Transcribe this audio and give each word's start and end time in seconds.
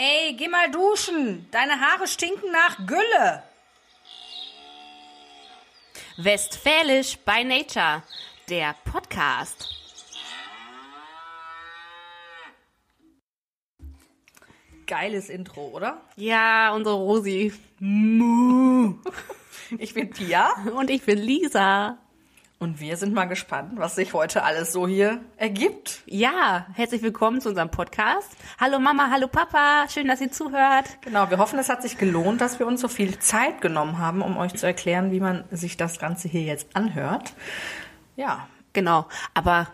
Ey, 0.00 0.34
geh 0.34 0.46
mal 0.46 0.70
duschen. 0.70 1.48
Deine 1.50 1.80
Haare 1.80 2.06
stinken 2.06 2.52
nach 2.52 2.86
Gülle. 2.86 3.42
Westfälisch 6.18 7.18
by 7.18 7.42
Nature, 7.42 8.04
der 8.48 8.76
Podcast. 8.84 9.74
Geiles 14.86 15.28
Intro, 15.28 15.66
oder? 15.70 16.00
Ja, 16.14 16.72
unsere 16.76 16.94
Rosi. 16.94 17.52
Ich 19.78 19.94
bin 19.94 20.10
Pia 20.10 20.52
Und 20.76 20.90
ich 20.90 21.02
bin 21.02 21.18
Lisa. 21.18 21.98
Und 22.58 22.80
wir 22.80 22.96
sind 22.96 23.14
mal 23.14 23.26
gespannt, 23.26 23.72
was 23.76 23.94
sich 23.94 24.14
heute 24.14 24.42
alles 24.42 24.72
so 24.72 24.86
hier 24.86 25.20
ergibt. 25.36 26.02
Ja, 26.06 26.66
herzlich 26.74 27.02
willkommen 27.02 27.40
zu 27.40 27.50
unserem 27.50 27.70
Podcast. 27.70 28.28
Hallo 28.58 28.78
Mama, 28.78 29.10
hallo 29.10 29.28
Papa, 29.28 29.86
schön, 29.88 30.08
dass 30.08 30.20
ihr 30.20 30.30
zuhört. 30.32 30.98
Genau, 31.02 31.30
wir 31.30 31.38
hoffen, 31.38 31.58
es 31.58 31.68
hat 31.68 31.82
sich 31.82 31.98
gelohnt, 31.98 32.40
dass 32.40 32.58
wir 32.58 32.66
uns 32.66 32.80
so 32.80 32.88
viel 32.88 33.18
Zeit 33.18 33.60
genommen 33.60 33.98
haben, 33.98 34.22
um 34.22 34.36
euch 34.36 34.54
zu 34.54 34.66
erklären, 34.66 35.12
wie 35.12 35.20
man 35.20 35.44
sich 35.50 35.76
das 35.76 35.98
Ganze 35.98 36.28
hier 36.28 36.42
jetzt 36.42 36.74
anhört. 36.74 37.32
Ja, 38.16 38.48
Genau, 38.72 39.06
aber 39.34 39.66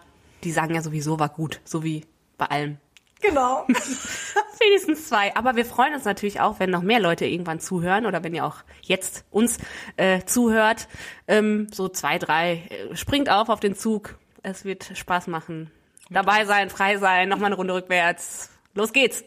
die 0.45 0.51
sagen 0.51 0.75
ja 0.75 0.81
sowieso 0.81 1.19
war 1.19 1.29
gut, 1.29 1.61
so 1.65 1.83
wie 1.83 2.07
bei 2.39 2.47
allem. 2.47 2.79
Genau. 3.25 3.67
Wenigstens 4.61 5.09
zwei. 5.09 5.35
Aber 5.37 5.57
wir 5.57 5.65
freuen 5.65 5.95
uns 5.95 6.05
natürlich 6.05 6.41
auch, 6.41 6.61
wenn 6.61 6.71
noch 6.71 6.83
mehr 6.83 7.01
Leute 7.01 7.27
irgendwann 7.27 7.61
zuhören 7.61 8.07
oder 8.07 8.23
wenn 8.23 8.35
ihr 8.35 8.45
auch 8.45 8.59
jetzt 8.83 9.25
uns 9.31 9.59
äh, 9.97 10.23
zuhört. 10.25 10.89
Ähm, 11.27 11.69
so 11.73 11.89
zwei, 11.89 12.19
drei. 12.19 12.63
Äh, 12.69 12.97
Springt 12.97 13.29
auf 13.31 13.49
auf 13.49 13.61
den 13.61 13.75
Zug. 13.75 14.19
Es 14.43 14.65
wird 14.65 14.93
Spaß 14.95 15.27
machen. 15.27 15.71
Dabei 16.11 16.45
sein, 16.45 16.69
frei 16.71 16.99
sein, 16.99 17.29
nochmal 17.29 17.47
eine 17.47 17.57
Runde 17.57 17.75
rückwärts. 17.75 18.51
Los 18.75 18.93
geht's. 18.93 19.25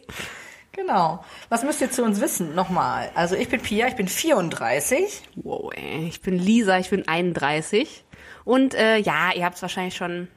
genau. 0.72 1.24
Was 1.48 1.64
müsst 1.64 1.80
ihr 1.80 1.90
zu 1.90 2.04
uns 2.04 2.20
wissen? 2.20 2.54
Nochmal. 2.54 3.10
Also 3.14 3.34
ich 3.34 3.48
bin 3.48 3.60
Pia, 3.60 3.88
ich 3.88 3.96
bin 3.96 4.08
34. 4.08 5.22
Wow, 5.36 5.72
ey. 5.74 6.06
Ich 6.08 6.20
bin 6.20 6.38
Lisa, 6.38 6.78
ich 6.78 6.90
bin 6.90 7.06
31. 7.06 8.04
Und 8.44 8.74
äh, 8.74 8.96
ja, 8.98 9.32
ihr 9.34 9.44
habt 9.44 9.56
es 9.56 9.62
wahrscheinlich 9.62 9.96
schon 9.96 10.28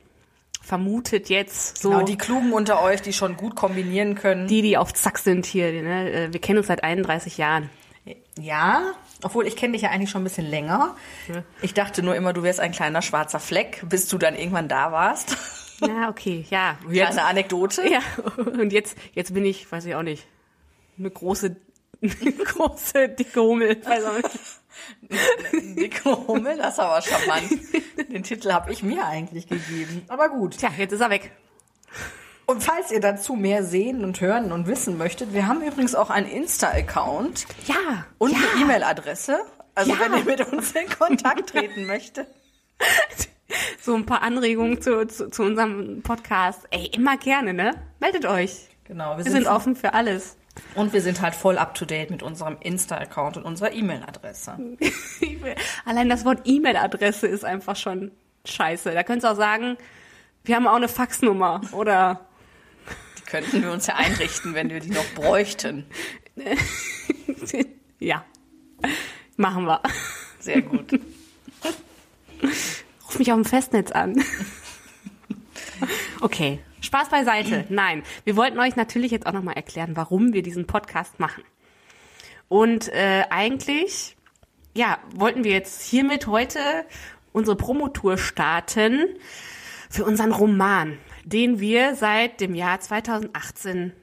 vermutet 0.61 1.29
jetzt. 1.29 1.81
So 1.81 1.89
Genau, 1.89 2.03
die 2.03 2.17
Klugen 2.17 2.53
unter 2.53 2.81
euch, 2.81 3.01
die 3.01 3.13
schon 3.13 3.35
gut 3.37 3.55
kombinieren 3.55 4.15
können. 4.15 4.47
die, 4.47 4.61
die 4.61 4.77
auf 4.77 4.93
Zack 4.93 5.17
sind 5.19 5.45
hier. 5.45 5.71
Ne? 5.81 6.11
Äh, 6.11 6.33
Wir 6.33 6.39
kennen 6.41 6.59
uns 6.59 6.67
seit 6.67 6.83
31 6.83 7.37
Jahren. 7.37 7.69
Ja, 8.39 8.93
obwohl 9.23 9.45
ich 9.45 9.55
kenne 9.55 9.73
dich 9.73 9.83
ja 9.83 9.89
eigentlich 9.89 10.09
schon 10.09 10.21
ein 10.21 10.23
bisschen 10.23 10.47
länger. 10.49 10.95
Ja. 11.27 11.43
Ich 11.61 11.73
dachte 11.73 12.01
nur 12.01 12.15
immer, 12.15 12.33
du 12.33 12.41
wärst 12.43 12.59
ein 12.59 12.71
kleiner 12.71 13.01
schwarzer 13.01 13.39
Fleck, 13.39 13.83
bis 13.87 14.07
du 14.07 14.17
dann 14.17 14.35
irgendwann 14.35 14.67
da 14.67 14.91
warst. 14.91 15.35
Ja, 15.83 16.09
okay, 16.09 16.45
ja. 16.51 16.77
Jetzt, 16.91 17.13
Kleine 17.13 17.23
Anekdote. 17.23 17.81
ja, 17.89 18.01
und 18.37 18.71
jetzt, 18.71 18.95
jetzt 19.13 19.33
bin 19.33 19.43
ich, 19.45 19.71
weiß 19.71 19.83
ich 19.85 19.95
auch 19.95 20.03
nicht, 20.03 20.27
eine 20.99 21.09
große, 21.09 21.55
eine 22.03 22.31
große, 22.33 23.09
dicke 23.09 23.41
Hummel. 23.41 23.83
Weiß 23.83 24.05
auch 24.05 24.15
nicht. 24.17 24.29
Dicke 25.75 26.27
Hummel, 26.27 26.57
das 26.57 26.73
ist 26.73 26.79
aber 26.79 27.01
charmant. 27.01 27.49
Den 28.11 28.23
Titel 28.23 28.51
habe 28.51 28.71
ich 28.71 28.83
mir 28.83 29.05
eigentlich 29.05 29.47
gegeben. 29.47 30.03
Aber 30.07 30.29
gut. 30.29 30.57
Tja, 30.57 30.69
jetzt 30.77 30.91
ist 30.93 31.01
er 31.01 31.09
weg. 31.09 31.31
Und 32.45 32.63
falls 32.63 32.91
ihr 32.91 32.99
dazu 32.99 33.35
mehr 33.35 33.63
sehen 33.63 34.03
und 34.03 34.19
hören 34.19 34.51
und 34.51 34.67
wissen 34.67 34.97
möchtet, 34.97 35.33
wir 35.33 35.47
haben 35.47 35.61
übrigens 35.61 35.95
auch 35.95 36.09
einen 36.09 36.27
Insta-Account 36.27 37.45
Ja. 37.67 38.05
und 38.17 38.31
ja. 38.31 38.37
eine 38.53 38.61
E-Mail-Adresse. 38.63 39.39
Also 39.75 39.91
Ja. 39.91 39.99
wenn 40.01 40.13
ihr 40.17 40.25
mit 40.25 40.51
uns 40.51 40.71
in 40.73 40.89
Kontakt 40.89 41.49
treten 41.51 41.85
möchtet. 41.85 42.27
So 43.81 43.95
ein 43.95 44.05
paar 44.05 44.21
Anregungen 44.21 44.81
zu, 44.81 45.05
zu, 45.07 45.29
zu 45.29 45.43
unserem 45.43 46.03
Podcast. 46.03 46.61
Ey, 46.71 46.85
immer 46.93 47.17
gerne, 47.17 47.53
ne? 47.53 47.73
Meldet 47.99 48.25
euch. 48.25 48.69
Genau, 48.85 49.17
wir, 49.17 49.25
Wir 49.25 49.31
sind 49.31 49.45
offen 49.47 49.75
für 49.75 49.93
alles. 49.93 50.37
Und 50.75 50.93
wir 50.93 51.01
sind 51.01 51.21
halt 51.21 51.35
voll 51.35 51.57
up 51.57 51.75
to 51.75 51.85
date 51.85 52.11
mit 52.11 52.23
unserem 52.23 52.57
Insta-Account 52.59 53.37
und 53.37 53.43
unserer 53.43 53.71
E-Mail-Adresse. 53.71 54.57
Allein 55.85 56.09
das 56.09 56.25
Wort 56.25 56.41
E-Mail-Adresse 56.45 57.27
ist 57.27 57.45
einfach 57.45 57.75
schon 57.75 58.11
scheiße. 58.45 58.91
Da 58.91 59.03
könntest 59.03 59.25
du 59.25 59.31
auch 59.31 59.37
sagen, 59.37 59.77
wir 60.43 60.55
haben 60.55 60.67
auch 60.67 60.75
eine 60.75 60.87
Faxnummer 60.87 61.61
oder 61.71 62.21
Die 63.17 63.23
könnten 63.23 63.61
wir 63.61 63.71
uns 63.71 63.87
ja 63.87 63.95
einrichten, 63.95 64.53
wenn 64.53 64.69
wir 64.69 64.79
die 64.79 64.89
noch 64.89 65.05
bräuchten. 65.15 65.85
ja, 67.99 68.25
machen 69.37 69.65
wir. 69.65 69.81
Sehr 70.39 70.61
gut. 70.61 70.99
Ruf 72.41 73.19
mich 73.19 73.31
auf 73.31 73.37
dem 73.37 73.45
Festnetz 73.45 73.91
an. 73.91 74.23
Okay, 76.23 76.59
Spaß 76.81 77.09
beiseite. 77.09 77.65
Nein, 77.69 78.03
wir 78.25 78.35
wollten 78.35 78.59
euch 78.59 78.75
natürlich 78.75 79.11
jetzt 79.11 79.25
auch 79.25 79.33
nochmal 79.33 79.55
erklären, 79.55 79.95
warum 79.95 80.33
wir 80.33 80.43
diesen 80.43 80.67
Podcast 80.67 81.19
machen. 81.19 81.43
Und 82.49 82.89
äh, 82.89 83.23
eigentlich, 83.29 84.17
ja, 84.73 84.97
wollten 85.15 85.43
wir 85.43 85.51
jetzt 85.51 85.81
hiermit 85.83 86.27
heute 86.27 86.59
unsere 87.31 87.55
Promotour 87.55 88.17
starten 88.17 89.07
für 89.89 90.03
unseren 90.05 90.31
Roman, 90.31 90.97
den 91.23 91.59
wir 91.59 91.95
seit 91.95 92.41
dem 92.41 92.55
Jahr 92.55 92.79
2018 92.79 93.93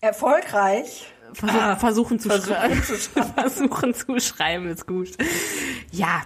Erfolgreich. 0.00 1.12
versuch, 1.32 1.60
versuchen 1.78 2.18
zu 2.20 2.28
versuchen 2.28 2.54
schreiben. 2.54 2.82
zu 2.82 2.96
schreiben. 2.96 3.32
versuchen 3.36 3.94
zu 3.94 4.20
schreiben, 4.20 4.68
ist 4.68 4.86
gut. 4.86 5.10
Ja. 5.90 6.22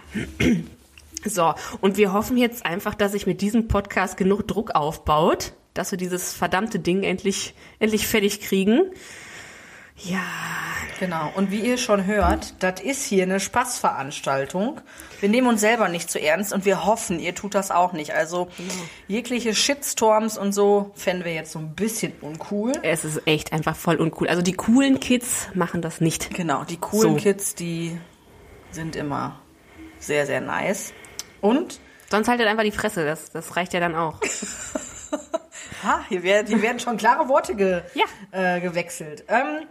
So, 1.24 1.54
und 1.80 1.96
wir 1.96 2.12
hoffen 2.12 2.36
jetzt 2.36 2.64
einfach, 2.64 2.94
dass 2.94 3.12
sich 3.12 3.26
mit 3.26 3.40
diesem 3.40 3.68
Podcast 3.68 4.16
genug 4.16 4.48
Druck 4.48 4.74
aufbaut, 4.74 5.52
dass 5.80 5.90
wir 5.90 5.98
dieses 5.98 6.32
verdammte 6.32 6.78
Ding 6.78 7.02
endlich, 7.02 7.54
endlich 7.78 8.06
fertig 8.06 8.40
kriegen. 8.40 8.82
Ja, 9.96 10.20
Genau. 11.00 11.32
Und 11.34 11.50
wie 11.50 11.60
ihr 11.60 11.78
schon 11.78 12.04
hört, 12.04 12.62
das 12.62 12.82
ist 12.82 13.06
hier 13.06 13.22
eine 13.22 13.40
Spaßveranstaltung. 13.40 14.82
Wir 15.20 15.30
nehmen 15.30 15.46
uns 15.46 15.62
selber 15.62 15.88
nicht 15.88 16.10
zu 16.10 16.20
ernst 16.20 16.52
und 16.52 16.66
wir 16.66 16.84
hoffen, 16.84 17.18
ihr 17.18 17.34
tut 17.34 17.54
das 17.54 17.70
auch 17.70 17.94
nicht. 17.94 18.12
Also 18.14 18.48
jegliche 19.08 19.54
Shitstorms 19.54 20.36
und 20.36 20.52
so 20.52 20.90
fänden 20.94 21.24
wir 21.24 21.32
jetzt 21.32 21.52
so 21.52 21.58
ein 21.58 21.74
bisschen 21.74 22.12
uncool. 22.20 22.72
es 22.82 23.06
ist 23.06 23.26
echt 23.26 23.54
einfach 23.54 23.76
voll 23.76 23.96
uncool. 23.96 24.28
Also 24.28 24.42
die 24.42 24.52
coolen 24.52 25.00
Kids 25.00 25.48
machen 25.54 25.80
das 25.80 26.02
nicht. 26.02 26.34
Genau, 26.34 26.64
die 26.64 26.76
coolen 26.76 27.14
So. 27.14 27.16
Kids, 27.16 27.54
die 27.54 27.98
sind 28.70 28.96
immer 28.96 29.40
sehr, 30.00 30.26
sehr 30.26 30.42
nice. 30.42 30.92
Und 31.40 31.80
Sonst 32.10 32.26
haltet 32.26 32.48
einfach 32.48 32.64
die 32.64 32.72
Fresse, 32.72 33.04
das, 33.04 33.30
das 33.30 33.56
reicht 33.56 33.72
ja 33.72 33.78
dann 33.80 33.94
auch. 33.94 34.18
Ha, 35.82 36.04
hier 36.08 36.22
werden, 36.22 36.46
hier 36.46 36.62
werden 36.62 36.78
schon 36.80 36.96
klare 36.96 37.28
Worte 37.28 37.54
ge, 37.54 37.82
Ja. 37.94 38.04
äh, 38.32 38.60
gewechselt. 38.60 39.24
Ähm, 39.28 39.66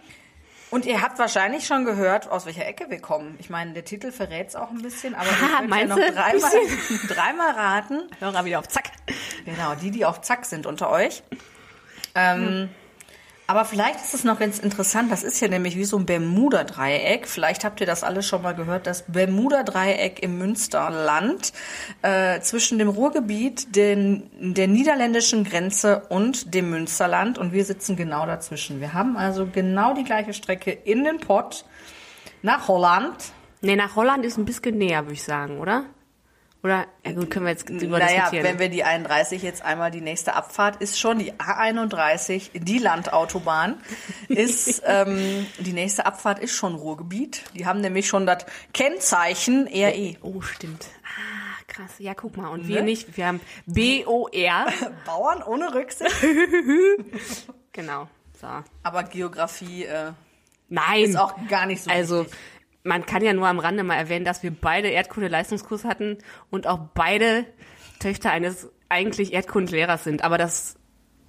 und 0.71 0.85
ihr 0.85 1.01
habt 1.01 1.17
wahrscheinlich 1.17 1.65
schon 1.65 1.83
gehört, 1.85 2.29
aus 2.29 2.45
welcher 2.45 2.65
Ecke 2.67 2.85
wir 2.89 2.99
kommen. 3.01 3.35
Ich 3.39 3.49
meine, 3.49 3.73
der 3.73 3.85
Titel 3.85 4.11
verrät 4.11 4.49
es 4.49 4.55
auch 4.55 4.69
ein 4.69 4.81
bisschen, 4.83 5.15
aber 5.15 5.25
ihr 5.25 5.47
könnt 5.57 5.75
ja 5.75 5.85
noch 5.85 5.95
dreimal, 5.97 6.51
dreimal 7.07 7.51
raten. 7.51 8.01
Hörer 8.19 8.45
wieder 8.45 8.59
auf 8.59 8.67
Zack. 8.67 8.91
Genau, 9.45 9.73
die, 9.75 9.89
die 9.91 10.05
auf 10.05 10.21
Zack 10.21 10.45
sind 10.45 10.65
unter 10.67 10.91
euch. 10.91 11.23
Ähm, 12.15 12.69
aber 13.49 13.65
vielleicht 13.65 13.99
ist 13.99 14.13
es 14.13 14.23
noch 14.23 14.37
ganz 14.37 14.59
interessant, 14.59 15.11
das 15.11 15.23
ist 15.23 15.39
ja 15.39 15.47
nämlich 15.47 15.75
wie 15.75 15.83
so 15.83 15.97
ein 15.97 16.05
Bermuda-Dreieck. 16.05 17.27
Vielleicht 17.27 17.65
habt 17.65 17.81
ihr 17.81 17.87
das 17.87 18.03
alles 18.03 18.27
schon 18.27 18.43
mal 18.43 18.53
gehört, 18.53 18.85
das 18.85 19.05
Bermuda-Dreieck 19.07 20.21
im 20.21 20.37
Münsterland 20.37 21.51
äh, 22.03 22.41
zwischen 22.41 22.77
dem 22.77 22.89
Ruhrgebiet, 22.89 23.75
den, 23.75 24.29
der 24.53 24.67
niederländischen 24.67 25.45
Grenze 25.45 26.03
und 26.09 26.53
dem 26.53 26.69
Münsterland. 26.69 27.39
Und 27.39 27.51
wir 27.51 27.65
sitzen 27.65 27.95
genau 27.95 28.27
dazwischen. 28.27 28.81
Wir 28.81 28.93
haben 28.93 29.17
also 29.17 29.47
genau 29.51 29.95
die 29.95 30.03
gleiche 30.03 30.33
Strecke 30.33 30.69
in 30.69 31.03
den 31.03 31.19
Pott 31.19 31.65
nach 32.43 32.67
Holland. 32.67 33.15
Nee, 33.61 33.75
nach 33.75 33.95
Holland 33.95 34.25
ist 34.25 34.37
ein 34.37 34.45
bisschen 34.45 34.77
näher, 34.77 35.05
würde 35.05 35.13
ich 35.13 35.23
sagen, 35.23 35.57
oder? 35.57 35.85
Oder, 36.61 36.87
ja 37.05 37.13
gut, 37.13 37.31
können 37.31 37.45
wir 37.45 37.51
jetzt 37.51 37.69
drüber 37.69 37.99
Naja, 37.99 38.15
diskutieren. 38.23 38.43
wenn 38.43 38.59
wir 38.59 38.67
die 38.69 38.83
31 38.83 39.41
jetzt 39.43 39.61
einmal 39.63 39.91
die 39.91 40.01
nächste 40.01 40.35
Abfahrt 40.35 40.81
ist 40.81 40.99
schon 40.99 41.17
die 41.19 41.31
A31, 41.33 42.49
die 42.59 42.79
Landautobahn 42.79 43.77
ist 44.27 44.81
ähm, 44.85 45.45
die 45.59 45.71
nächste 45.71 46.05
Abfahrt 46.05 46.39
ist 46.39 46.53
schon 46.53 46.75
Ruhrgebiet. 46.75 47.43
Die 47.55 47.65
haben 47.65 47.79
nämlich 47.79 48.07
schon 48.07 48.25
das 48.25 48.45
Kennzeichen 48.73 49.69
RE. 49.73 50.15
Oh, 50.21 50.41
stimmt. 50.41 50.87
Ah, 51.05 51.63
krass. 51.67 51.91
Ja, 51.99 52.13
guck 52.13 52.35
mal. 52.35 52.49
Und 52.49 52.67
wir 52.67 52.79
Ne? 52.81 52.87
nicht. 52.87 53.15
Wir 53.15 53.27
haben 53.27 53.39
B-O-R. 53.65 54.65
Bauern 55.05 55.41
ohne 55.43 55.73
Rücksicht. 55.73 56.13
genau. 57.71 58.07
So. 58.41 58.47
Aber 58.83 59.03
Geografie 59.03 59.85
äh, 59.85 60.11
Nein. 60.67 61.03
ist 61.03 61.15
auch 61.17 61.35
gar 61.49 61.65
nicht 61.65 61.83
so 61.83 61.89
also, 61.89 62.19
wichtig. 62.25 62.37
Man 62.89 63.05
kann 63.05 63.23
ja 63.23 63.33
nur 63.33 63.47
am 63.47 63.59
Rande 63.59 63.83
mal 63.83 63.95
erwähnen, 63.95 64.25
dass 64.25 64.43
wir 64.43 64.51
beide 64.51 64.89
Erdkunde-Leistungskurs 64.89 65.85
hatten 65.85 66.17
und 66.49 66.67
auch 66.67 66.79
beide 66.93 67.45
Töchter 67.99 68.31
eines 68.31 68.67
eigentlich 68.89 69.31
Erdkundlehrers 69.31 70.03
sind. 70.03 70.23
Aber 70.23 70.37
das 70.37 70.75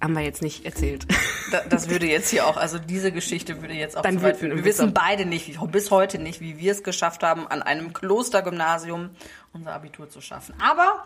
haben 0.01 0.13
wir 0.13 0.23
jetzt 0.23 0.41
nicht 0.41 0.65
erzählt. 0.65 1.05
Da, 1.51 1.61
das 1.69 1.89
würde 1.89 2.07
jetzt 2.07 2.29
hier 2.29 2.47
auch, 2.47 2.57
also 2.57 2.79
diese 2.79 3.11
Geschichte 3.11 3.61
würde 3.61 3.73
jetzt 3.73 3.97
auch 3.97 4.01
Dann 4.01 4.17
zu 4.17 4.23
weit 4.23 4.37
führen. 4.37 4.55
Wir 4.55 4.63
wissen 4.63 4.93
beide 4.93 5.25
nicht, 5.25 5.59
bis 5.71 5.91
heute 5.91 6.17
nicht, 6.17 6.39
wie 6.39 6.57
wir 6.57 6.71
es 6.71 6.81
geschafft 6.81 7.23
haben, 7.23 7.45
an 7.45 7.61
einem 7.61 7.91
Klostergymnasium 7.91 9.09
unser 9.51 9.73
Abitur 9.73 10.09
zu 10.09 10.21
schaffen. 10.21 10.55
Aber 10.59 11.05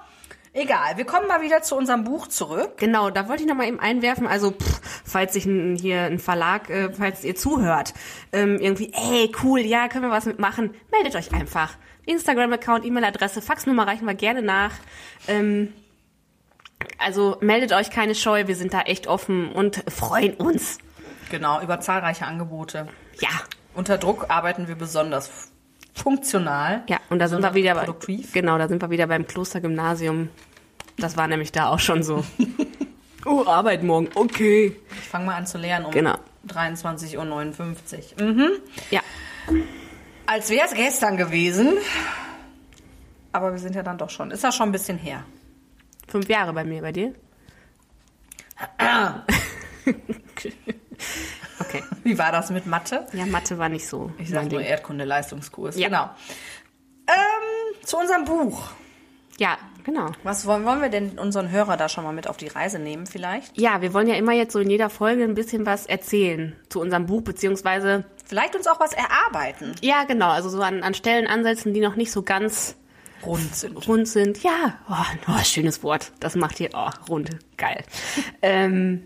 Egal, 0.57 0.95
wir 0.95 1.03
kommen 1.03 1.27
mal 1.27 1.41
wieder 1.41 1.63
zu 1.63 1.75
unserem 1.75 2.05
Buch 2.05 2.27
zurück. 2.27 2.77
Genau, 2.77 3.09
da 3.09 3.27
wollte 3.27 3.43
ich 3.43 3.49
noch 3.49 3.57
mal 3.57 3.67
eben 3.67 3.81
einwerfen, 3.81 4.25
also 4.25 4.51
pff, 4.51 4.79
falls 5.03 5.33
sich 5.33 5.45
ein, 5.45 5.75
hier 5.75 6.03
ein 6.03 6.17
Verlag, 6.17 6.69
äh, 6.69 6.93
falls 6.93 7.25
ihr 7.25 7.35
zuhört, 7.35 7.93
ähm, 8.31 8.57
irgendwie, 8.61 8.93
ey, 8.93 9.29
cool, 9.43 9.59
ja, 9.59 9.89
können 9.89 10.05
wir 10.05 10.11
was 10.11 10.25
mitmachen, 10.25 10.73
meldet 10.93 11.13
euch 11.17 11.33
einfach. 11.33 11.73
Instagram-Account, 12.05 12.85
E-Mail-Adresse, 12.85 13.41
Faxnummer 13.41 13.85
reichen 13.85 14.05
wir 14.05 14.13
gerne 14.13 14.41
nach. 14.41 14.71
Ähm, 15.27 15.73
also 16.99 17.35
meldet 17.41 17.73
euch 17.73 17.89
keine 17.89 18.15
Scheu, 18.15 18.47
wir 18.47 18.55
sind 18.55 18.73
da 18.73 18.83
echt 18.83 19.07
offen 19.07 19.51
und 19.51 19.83
freuen 19.91 20.35
uns. 20.35 20.77
Genau, 21.31 21.59
über 21.61 21.81
zahlreiche 21.81 22.25
Angebote. 22.25 22.87
Ja, 23.19 23.41
Unter 23.73 23.97
Druck 23.97 24.29
arbeiten 24.29 24.69
wir 24.69 24.75
besonders 24.75 25.51
funktional. 25.95 26.83
ja, 26.87 26.99
und 27.09 27.19
da 27.19 27.27
sind 27.27 27.41
wir 27.41 27.53
wieder 27.55 27.73
bei, 27.73 27.85
produktiv. 27.85 28.33
genau, 28.33 28.57
da 28.57 28.67
sind 28.67 28.81
wir 28.81 28.89
wieder 28.89 29.07
beim 29.07 29.25
Klostergymnasium. 29.25 30.29
Das 30.97 31.17
war 31.17 31.27
nämlich 31.27 31.51
da 31.51 31.69
auch 31.69 31.79
schon 31.79 32.03
so. 32.03 32.23
oh, 33.25 33.43
Arbeit 33.47 33.81
morgen, 33.83 34.09
okay. 34.15 34.75
Ich 34.91 35.07
fange 35.09 35.25
mal 35.25 35.35
an 35.35 35.47
zu 35.47 35.57
lernen 35.57 35.85
um 35.85 35.91
Genau. 35.91 36.15
23.59 36.47 37.17
Uhr. 38.21 38.23
Mhm. 38.23 38.49
Ja, 38.91 39.01
Als 40.27 40.49
wäre 40.49 40.67
es 40.67 40.73
gestern 40.73 41.17
gewesen. 41.17 41.73
Aber 43.31 43.51
wir 43.51 43.59
sind 43.59 43.75
ja 43.75 43.83
dann 43.83 43.97
doch 43.97 44.09
schon. 44.09 44.31
Ist 44.31 44.43
ja 44.43 44.51
schon 44.51 44.69
ein 44.69 44.71
bisschen 44.71 44.97
her. 44.97 45.23
fünf 46.07 46.29
Jahre 46.29 46.53
bei 46.53 46.63
mir, 46.63 46.81
bei 46.81 46.91
dir? 46.91 47.13
okay. 50.31 50.53
Wie 52.03 52.17
war 52.17 52.31
das 52.31 52.49
mit 52.49 52.65
Mathe? 52.65 53.05
Ja, 53.13 53.25
Mathe 53.25 53.57
war 53.57 53.69
nicht 53.69 53.87
so. 53.87 54.11
Ich 54.17 54.29
sage 54.29 54.49
nur 54.49 54.59
Ding. 54.59 54.69
Erdkunde-Leistungskurs. 54.69 55.77
Ja. 55.77 55.87
Genau. 55.87 56.09
Ähm, 57.07 57.85
zu 57.85 57.97
unserem 57.97 58.25
Buch. 58.25 58.71
Ja, 59.37 59.57
genau. 59.83 60.11
Was 60.23 60.45
wollen, 60.45 60.65
wollen 60.65 60.81
wir 60.81 60.89
denn 60.89 61.19
unseren 61.19 61.51
Hörer 61.51 61.77
da 61.77 61.89
schon 61.89 62.03
mal 62.03 62.13
mit 62.13 62.27
auf 62.27 62.37
die 62.37 62.47
Reise 62.47 62.79
nehmen 62.79 63.05
vielleicht? 63.05 63.57
Ja, 63.57 63.81
wir 63.81 63.93
wollen 63.93 64.07
ja 64.07 64.15
immer 64.15 64.31
jetzt 64.31 64.53
so 64.53 64.59
in 64.59 64.69
jeder 64.69 64.89
Folge 64.89 65.23
ein 65.23 65.35
bisschen 65.35 65.65
was 65.65 65.85
erzählen 65.85 66.55
zu 66.69 66.79
unserem 66.79 67.05
Buch, 67.05 67.21
beziehungsweise, 67.21 68.05
Vielleicht 68.25 68.55
uns 68.55 68.67
auch 68.67 68.79
was 68.79 68.93
erarbeiten. 68.93 69.75
ja, 69.81 70.05
genau, 70.05 70.29
also 70.29 70.49
so 70.49 70.61
an, 70.61 70.83
an 70.83 70.93
Stellen 70.93 71.27
ansetzen, 71.27 71.73
die 71.73 71.81
noch 71.81 71.95
nicht 71.95 72.11
so 72.11 72.23
ganz 72.23 72.75
Rund 73.25 73.55
sind. 73.55 73.87
rund 73.87 74.07
sind. 74.07 74.43
Ja, 74.43 74.79
oh, 74.89 74.95
oh 75.27 75.43
schönes 75.43 75.83
Wort. 75.83 76.11
Das 76.19 76.35
macht 76.35 76.57
hier, 76.57 76.69
oh, 76.73 76.89
rund, 77.09 77.31
geil. 77.57 77.83
ähm, 78.41 79.03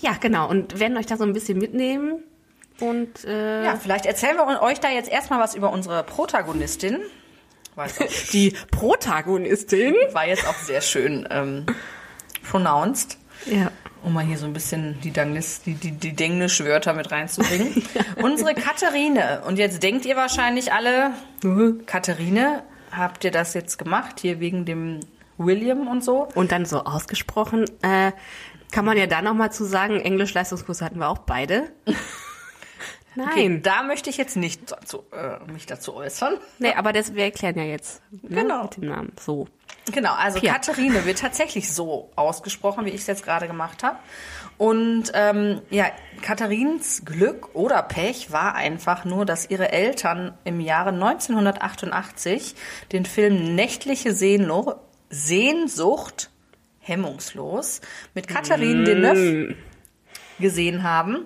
ja, 0.00 0.12
genau, 0.20 0.48
und 0.48 0.78
werden 0.80 0.96
euch 0.96 1.06
da 1.06 1.16
so 1.16 1.24
ein 1.24 1.32
bisschen 1.32 1.58
mitnehmen 1.58 2.22
und, 2.80 3.24
äh, 3.24 3.64
Ja, 3.64 3.76
vielleicht 3.76 4.06
erzählen 4.06 4.36
wir 4.36 4.62
euch 4.62 4.80
da 4.80 4.90
jetzt 4.90 5.10
erstmal 5.10 5.40
was 5.40 5.54
über 5.54 5.70
unsere 5.70 6.02
Protagonistin. 6.02 7.00
Die 8.32 8.54
Protagonistin. 8.70 9.94
war 10.12 10.26
jetzt 10.26 10.46
auch 10.46 10.54
sehr 10.54 10.80
schön 10.80 11.26
ähm, 11.30 11.66
pronounced. 12.48 13.18
Ja. 13.46 13.70
um 14.02 14.14
mal 14.14 14.24
hier 14.24 14.38
so 14.38 14.46
ein 14.46 14.52
bisschen 14.52 15.00
die, 15.02 15.10
Danglis, 15.10 15.62
die, 15.62 15.74
die, 15.74 15.90
die 15.90 16.14
Denglisch-Wörter 16.14 16.94
mit 16.94 17.10
reinzubringen. 17.10 17.82
Unsere 18.22 18.54
Katharine. 18.54 19.42
Und 19.46 19.58
jetzt 19.58 19.82
denkt 19.82 20.06
ihr 20.06 20.16
wahrscheinlich 20.16 20.72
alle, 20.72 21.12
Katharine, 21.86 22.62
habt 22.90 23.24
ihr 23.24 23.30
das 23.30 23.54
jetzt 23.54 23.76
gemacht, 23.78 24.20
hier 24.20 24.40
wegen 24.40 24.64
dem 24.64 25.00
William 25.36 25.88
und 25.88 26.02
so? 26.04 26.28
Und 26.34 26.52
dann 26.52 26.64
so 26.64 26.84
ausgesprochen, 26.84 27.64
äh, 27.82 28.12
kann 28.74 28.84
man 28.84 28.96
ja 28.98 29.06
da 29.06 29.22
noch 29.22 29.34
mal 29.34 29.52
zu 29.52 29.64
sagen, 29.64 30.00
Englisch-Leistungskurs 30.00 30.82
hatten 30.82 30.98
wir 30.98 31.08
auch 31.08 31.18
beide. 31.18 31.70
Okay, 33.16 33.48
Nein. 33.48 33.62
da 33.62 33.84
möchte 33.84 34.10
ich 34.10 34.16
jetzt 34.16 34.36
nicht 34.36 34.72
dazu, 34.72 35.04
äh, 35.12 35.38
mich 35.52 35.66
dazu 35.66 35.94
äußern. 35.94 36.36
Nee, 36.58 36.72
aber 36.74 36.92
das, 36.92 37.14
wir 37.14 37.22
erklären 37.22 37.56
ja 37.56 37.62
jetzt. 37.62 38.02
Ne, 38.10 38.42
Genau. 38.42 38.64
Mit 38.64 38.76
dem 38.76 38.86
Namen. 38.86 39.12
So. 39.20 39.46
Genau, 39.92 40.14
also 40.14 40.40
Pia. 40.40 40.54
Katharine 40.54 41.04
wird 41.04 41.20
tatsächlich 41.20 41.72
so 41.72 42.10
ausgesprochen, 42.16 42.86
wie 42.86 42.88
ich 42.90 43.02
es 43.02 43.06
jetzt 43.06 43.22
gerade 43.22 43.46
gemacht 43.46 43.84
habe. 43.84 44.00
Und 44.58 45.12
ähm, 45.14 45.62
ja, 45.70 45.86
Katharins 46.22 47.04
Glück 47.04 47.54
oder 47.54 47.84
Pech 47.84 48.32
war 48.32 48.56
einfach 48.56 49.04
nur, 49.04 49.24
dass 49.24 49.48
ihre 49.48 49.70
Eltern 49.70 50.36
im 50.42 50.58
Jahre 50.58 50.88
1988 50.88 52.56
den 52.90 53.06
Film 53.06 53.54
Nächtliche 53.54 54.12
Sehnlo 54.12 54.74
Sehnsucht 55.08 56.30
hemmungslos 56.84 57.80
mit 58.14 58.28
Catherine 58.28 58.84
Deneuve 58.84 59.56
gesehen 60.38 60.82
haben. 60.82 61.24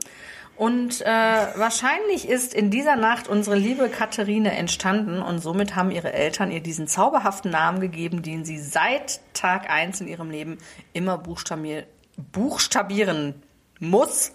Und 0.57 1.03
äh, 1.03 1.07
wahrscheinlich 1.07 2.29
ist 2.29 2.53
in 2.53 2.71
dieser 2.71 2.97
Nacht 2.97 3.29
unsere 3.29 3.55
liebe 3.55 3.89
Katharine 3.89 4.51
entstanden 4.57 5.23
und 5.23 5.39
somit 5.39 5.77
haben 5.77 5.93
ihre 5.93 6.13
Eltern 6.13 6.51
ihr 6.51 6.61
diesen 6.61 6.89
zauberhaften 6.89 7.53
Namen 7.53 7.81
gegeben, 7.81 8.23
den 8.23 8.45
sie 8.45 8.59
seit 8.59 9.21
Tag 9.35 9.71
eins 9.71 10.01
in 10.01 10.09
ihrem 10.09 10.31
Leben 10.31 10.59
immer 10.93 11.17
buchstabier 11.17 11.87
buchstabieren 12.33 13.41
muss, 13.79 14.33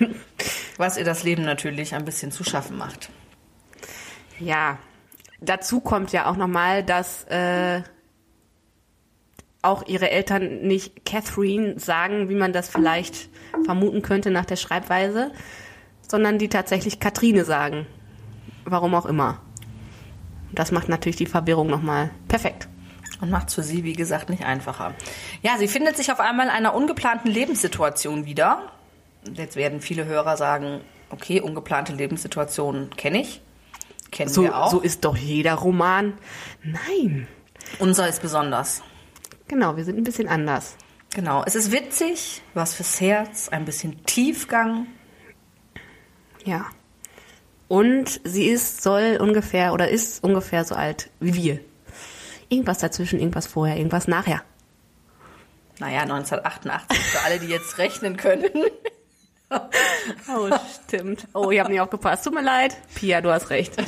was 0.78 0.96
ihr 0.96 1.04
das 1.04 1.22
Leben 1.22 1.44
natürlich 1.44 1.94
ein 1.94 2.06
bisschen 2.06 2.32
zu 2.32 2.44
schaffen 2.44 2.78
macht. 2.78 3.10
Ja. 4.38 4.78
Dazu 5.40 5.80
kommt 5.80 6.12
ja 6.12 6.30
auch 6.30 6.36
noch 6.36 6.48
mal, 6.48 6.82
dass 6.82 7.24
äh, 7.24 7.82
auch 9.62 9.86
ihre 9.86 10.10
Eltern 10.10 10.60
nicht 10.62 11.04
Catherine 11.04 11.78
sagen, 11.78 12.28
wie 12.28 12.34
man 12.34 12.52
das 12.52 12.68
vielleicht 12.68 13.28
vermuten 13.64 14.02
könnte 14.02 14.30
nach 14.30 14.44
der 14.44 14.56
Schreibweise, 14.56 15.32
sondern 16.06 16.38
die 16.38 16.48
tatsächlich 16.48 17.00
Katrine 17.00 17.44
sagen. 17.44 17.86
Warum 18.64 18.94
auch 18.94 19.06
immer. 19.06 19.40
Das 20.52 20.72
macht 20.72 20.88
natürlich 20.88 21.16
die 21.16 21.26
Verwirrung 21.26 21.68
noch 21.68 21.82
mal 21.82 22.10
perfekt. 22.28 22.68
Und 23.20 23.30
macht 23.30 23.52
für 23.52 23.64
sie, 23.64 23.82
wie 23.82 23.94
gesagt, 23.94 24.30
nicht 24.30 24.44
einfacher. 24.44 24.94
Ja, 25.42 25.56
sie 25.58 25.66
findet 25.66 25.96
sich 25.96 26.12
auf 26.12 26.20
einmal 26.20 26.46
in 26.46 26.52
einer 26.52 26.74
ungeplanten 26.74 27.30
Lebenssituation 27.30 28.26
wieder. 28.26 28.70
Jetzt 29.34 29.56
werden 29.56 29.80
viele 29.80 30.04
Hörer 30.04 30.36
sagen, 30.36 30.80
okay, 31.10 31.40
ungeplante 31.40 31.92
Lebenssituationen 31.92 32.90
kenne 32.90 33.20
ich. 33.22 33.40
Kennen 34.12 34.30
So, 34.30 34.42
wir 34.44 34.56
auch. 34.56 34.70
so 34.70 34.80
ist 34.80 35.04
doch 35.04 35.16
jeder 35.16 35.54
Roman. 35.54 36.14
Nein. 36.62 37.26
Unser 37.80 38.08
ist 38.08 38.22
besonders. 38.22 38.82
Genau, 39.48 39.76
wir 39.76 39.84
sind 39.84 39.96
ein 39.96 40.04
bisschen 40.04 40.28
anders. 40.28 40.76
Genau, 41.14 41.42
es 41.46 41.54
ist 41.54 41.72
witzig, 41.72 42.42
was 42.52 42.74
fürs 42.74 43.00
Herz, 43.00 43.48
ein 43.48 43.64
bisschen 43.64 44.04
Tiefgang. 44.04 44.86
Ja. 46.44 46.66
Und 47.66 48.20
sie 48.24 48.44
ist, 48.44 48.82
soll 48.82 49.18
ungefähr 49.20 49.72
oder 49.72 49.88
ist 49.88 50.22
ungefähr 50.22 50.64
so 50.64 50.74
alt 50.74 51.10
wie 51.20 51.34
wir. 51.34 51.60
Irgendwas 52.50 52.78
dazwischen, 52.78 53.20
irgendwas 53.20 53.46
vorher, 53.46 53.76
irgendwas 53.76 54.06
nachher. 54.06 54.42
Naja, 55.78 56.02
1988 56.02 56.98
für 56.98 57.20
alle, 57.20 57.38
die 57.38 57.46
jetzt 57.46 57.78
rechnen 57.78 58.16
können. 58.16 58.50
Oh, 60.28 60.50
stimmt. 60.84 61.26
Oh, 61.32 61.50
ich 61.50 61.58
habe 61.58 61.70
nicht 61.70 61.80
aufgepasst. 61.80 62.22
Tut 62.22 62.34
mir 62.34 62.42
leid. 62.42 62.76
Pia, 62.94 63.22
du 63.22 63.32
hast 63.32 63.48
recht. 63.48 63.74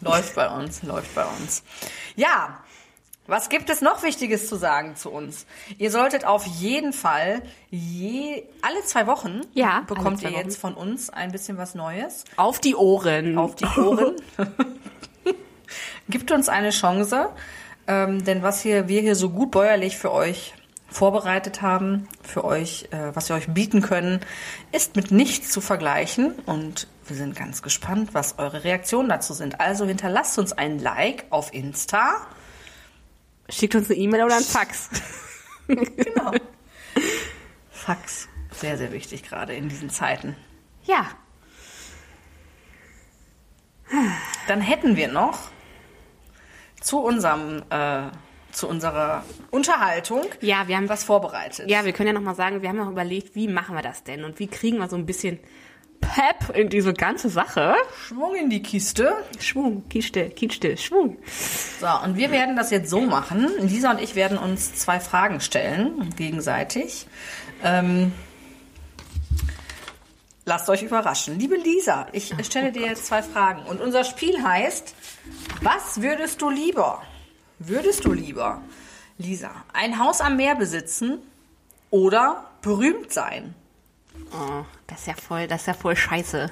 läuft 0.00 0.34
bei 0.34 0.48
uns, 0.48 0.82
läuft 0.82 1.14
bei 1.14 1.26
uns. 1.26 1.62
Ja, 2.14 2.64
was 3.26 3.48
gibt 3.48 3.70
es 3.70 3.80
noch 3.80 4.02
Wichtiges 4.02 4.48
zu 4.48 4.56
sagen 4.56 4.96
zu 4.96 5.10
uns? 5.10 5.46
Ihr 5.78 5.90
solltet 5.90 6.24
auf 6.24 6.46
jeden 6.46 6.92
Fall 6.92 7.42
je, 7.70 8.44
alle 8.62 8.82
zwei 8.84 9.06
Wochen 9.06 9.40
Ja, 9.52 9.80
bekommt 9.86 10.22
ihr 10.22 10.30
zwei 10.30 10.38
jetzt 10.38 10.58
von 10.58 10.74
uns 10.74 11.10
ein 11.10 11.32
bisschen 11.32 11.58
was 11.58 11.74
Neues 11.74 12.24
Auf 12.36 12.60
die 12.60 12.74
Ohren. 12.74 13.38
auf 13.38 13.54
die 13.54 13.66
Ohren. 13.66 14.16
Gibt 16.08 16.30
uns 16.30 16.48
eine 16.48 16.70
Chance, 16.70 17.30
ähm, 17.88 18.24
denn 18.24 18.42
was 18.42 18.60
hier, 18.60 18.88
wir 18.88 19.00
hier 19.00 19.16
so 19.16 19.30
gut 19.30 19.50
bäuerlich 19.50 19.98
für 19.98 20.12
euch 20.12 20.54
vorbereitet 20.88 21.62
haben, 21.62 22.08
für 22.22 22.44
euch, 22.44 22.88
äh, 22.92 23.14
was 23.14 23.28
wir 23.28 23.36
euch 23.36 23.48
bieten 23.48 23.82
können, 23.82 24.20
ist 24.72 24.96
mit 24.96 25.10
nichts 25.10 25.50
zu 25.50 25.60
vergleichen 25.60 26.32
und 26.46 26.86
wir 27.06 27.16
sind 27.16 27.36
ganz 27.36 27.62
gespannt, 27.62 28.10
was 28.14 28.38
eure 28.38 28.64
Reaktionen 28.64 29.08
dazu 29.08 29.32
sind. 29.34 29.60
Also 29.60 29.84
hinterlasst 29.84 30.38
uns 30.38 30.52
ein 30.52 30.78
Like 30.78 31.26
auf 31.30 31.52
Insta. 31.52 32.26
Schickt 33.48 33.74
uns 33.74 33.90
eine 33.90 33.98
E-Mail 33.98 34.24
oder 34.24 34.36
ein 34.36 34.42
Fax. 34.42 34.90
Genau. 35.68 36.30
Fax. 37.70 38.28
Sehr, 38.52 38.78
sehr 38.78 38.92
wichtig 38.92 39.24
gerade 39.24 39.52
in 39.52 39.68
diesen 39.68 39.90
Zeiten. 39.90 40.36
Ja. 40.84 41.08
Dann 44.46 44.60
hätten 44.60 44.94
wir 44.94 45.08
noch 45.08 45.50
zu 46.80 47.00
unserem, 47.00 47.64
äh, 47.70 48.02
zu 48.52 48.68
unserer 48.68 49.24
Unterhaltung 49.50 50.26
Ja, 50.40 50.68
wir 50.68 50.76
haben 50.76 50.88
was 50.88 51.02
vorbereitet. 51.02 51.68
Ja, 51.68 51.84
wir 51.84 51.92
können 51.92 52.06
ja 52.06 52.12
noch 52.12 52.20
mal 52.20 52.36
sagen, 52.36 52.62
wir 52.62 52.68
haben 52.68 52.76
noch 52.76 52.90
überlegt, 52.90 53.34
wie 53.34 53.48
machen 53.48 53.74
wir 53.74 53.82
das 53.82 54.04
denn 54.04 54.22
und 54.22 54.38
wie 54.38 54.46
kriegen 54.46 54.78
wir 54.78 54.88
so 54.88 54.96
ein 54.96 55.04
bisschen 55.04 55.40
Pep 56.14 56.56
in 56.56 56.68
diese 56.68 56.92
ganze 56.92 57.28
Sache. 57.28 57.74
Schwung 58.06 58.34
in 58.34 58.50
die 58.50 58.62
Kiste. 58.62 59.12
Schwung, 59.38 59.88
Kiste, 59.88 60.30
Kiste, 60.30 60.76
Schwung. 60.76 61.18
So, 61.80 61.88
und 62.04 62.16
wir 62.16 62.30
werden 62.30 62.56
das 62.56 62.70
jetzt 62.70 62.90
so 62.90 63.00
machen. 63.00 63.50
Lisa 63.60 63.90
und 63.90 64.00
ich 64.00 64.14
werden 64.14 64.38
uns 64.38 64.74
zwei 64.74 65.00
Fragen 65.00 65.40
stellen, 65.40 66.14
gegenseitig. 66.16 67.06
Ähm, 67.62 68.12
lasst 70.44 70.68
euch 70.70 70.82
überraschen. 70.82 71.38
Liebe 71.38 71.56
Lisa, 71.56 72.06
ich 72.12 72.32
stelle 72.42 72.72
dir 72.72 72.86
jetzt 72.86 73.06
zwei 73.06 73.22
Fragen. 73.22 73.62
Und 73.62 73.80
unser 73.80 74.04
Spiel 74.04 74.42
heißt, 74.42 74.94
was 75.60 76.00
würdest 76.00 76.40
du 76.40 76.50
lieber? 76.50 77.02
Würdest 77.58 78.04
du 78.04 78.12
lieber, 78.12 78.60
Lisa, 79.18 79.50
ein 79.72 79.98
Haus 79.98 80.20
am 80.20 80.36
Meer 80.36 80.56
besitzen 80.56 81.18
oder 81.90 82.50
berühmt 82.60 83.12
sein? 83.12 83.54
Oh, 84.32 84.64
das 84.86 85.00
ist 85.00 85.06
ja 85.06 85.14
voll, 85.14 85.46
das 85.46 85.62
ist 85.62 85.66
ja 85.66 85.74
voll 85.74 85.96
scheiße. 85.96 86.50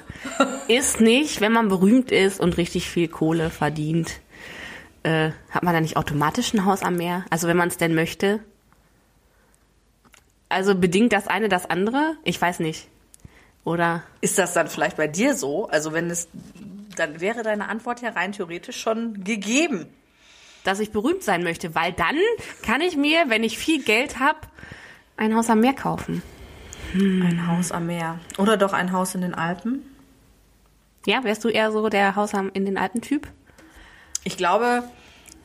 ist 0.67 1.01
nicht, 1.01 1.41
wenn 1.41 1.51
man 1.51 1.69
berühmt 1.69 2.11
ist 2.11 2.39
und 2.39 2.57
richtig 2.57 2.89
viel 2.89 3.07
Kohle 3.07 3.49
verdient, 3.49 4.19
äh, 5.03 5.31
hat 5.51 5.63
man 5.63 5.73
da 5.73 5.81
nicht 5.81 5.97
automatisch 5.97 6.53
ein 6.53 6.65
Haus 6.65 6.81
am 6.81 6.95
Meer? 6.95 7.25
Also 7.29 7.47
wenn 7.47 7.57
man 7.57 7.67
es 7.67 7.77
denn 7.77 7.93
möchte? 7.93 8.39
Also 10.49 10.75
bedingt 10.75 11.13
das 11.13 11.27
eine 11.27 11.49
das 11.49 11.69
andere? 11.69 12.15
Ich 12.23 12.41
weiß 12.41 12.59
nicht. 12.59 12.87
Oder? 13.63 14.03
Ist 14.21 14.37
das 14.37 14.53
dann 14.53 14.67
vielleicht 14.67 14.97
bei 14.97 15.07
dir 15.07 15.35
so? 15.35 15.67
Also 15.67 15.91
wenn 15.93 16.09
es, 16.09 16.27
dann 16.95 17.19
wäre 17.19 17.43
deine 17.43 17.67
Antwort 17.67 18.01
ja 18.01 18.09
rein 18.11 18.31
theoretisch 18.31 18.79
schon 18.79 19.23
gegeben. 19.23 19.87
Dass 20.63 20.79
ich 20.79 20.91
berühmt 20.91 21.23
sein 21.23 21.43
möchte, 21.43 21.75
weil 21.75 21.93
dann 21.93 22.17
kann 22.63 22.81
ich 22.81 22.95
mir, 22.95 23.29
wenn 23.29 23.43
ich 23.43 23.57
viel 23.57 23.83
Geld 23.83 24.19
habe, 24.19 24.39
ein 25.17 25.35
Haus 25.35 25.49
am 25.49 25.59
Meer 25.59 25.73
kaufen. 25.73 26.23
Ein 26.95 27.47
Haus 27.47 27.71
am 27.71 27.87
Meer. 27.87 28.19
Oder 28.37 28.55
doch 28.57 28.71
ein 28.73 28.91
Haus 28.91 29.15
in 29.15 29.21
den 29.21 29.33
Alpen? 29.33 29.81
Ja, 31.05 31.23
wärst 31.23 31.43
du 31.43 31.49
eher 31.49 31.71
so 31.71 31.89
der 31.89 32.15
Haus 32.15 32.31
in 32.33 32.65
den 32.65 32.77
Alpen-Typ? 32.77 33.27
Ich 34.23 34.37
glaube 34.37 34.83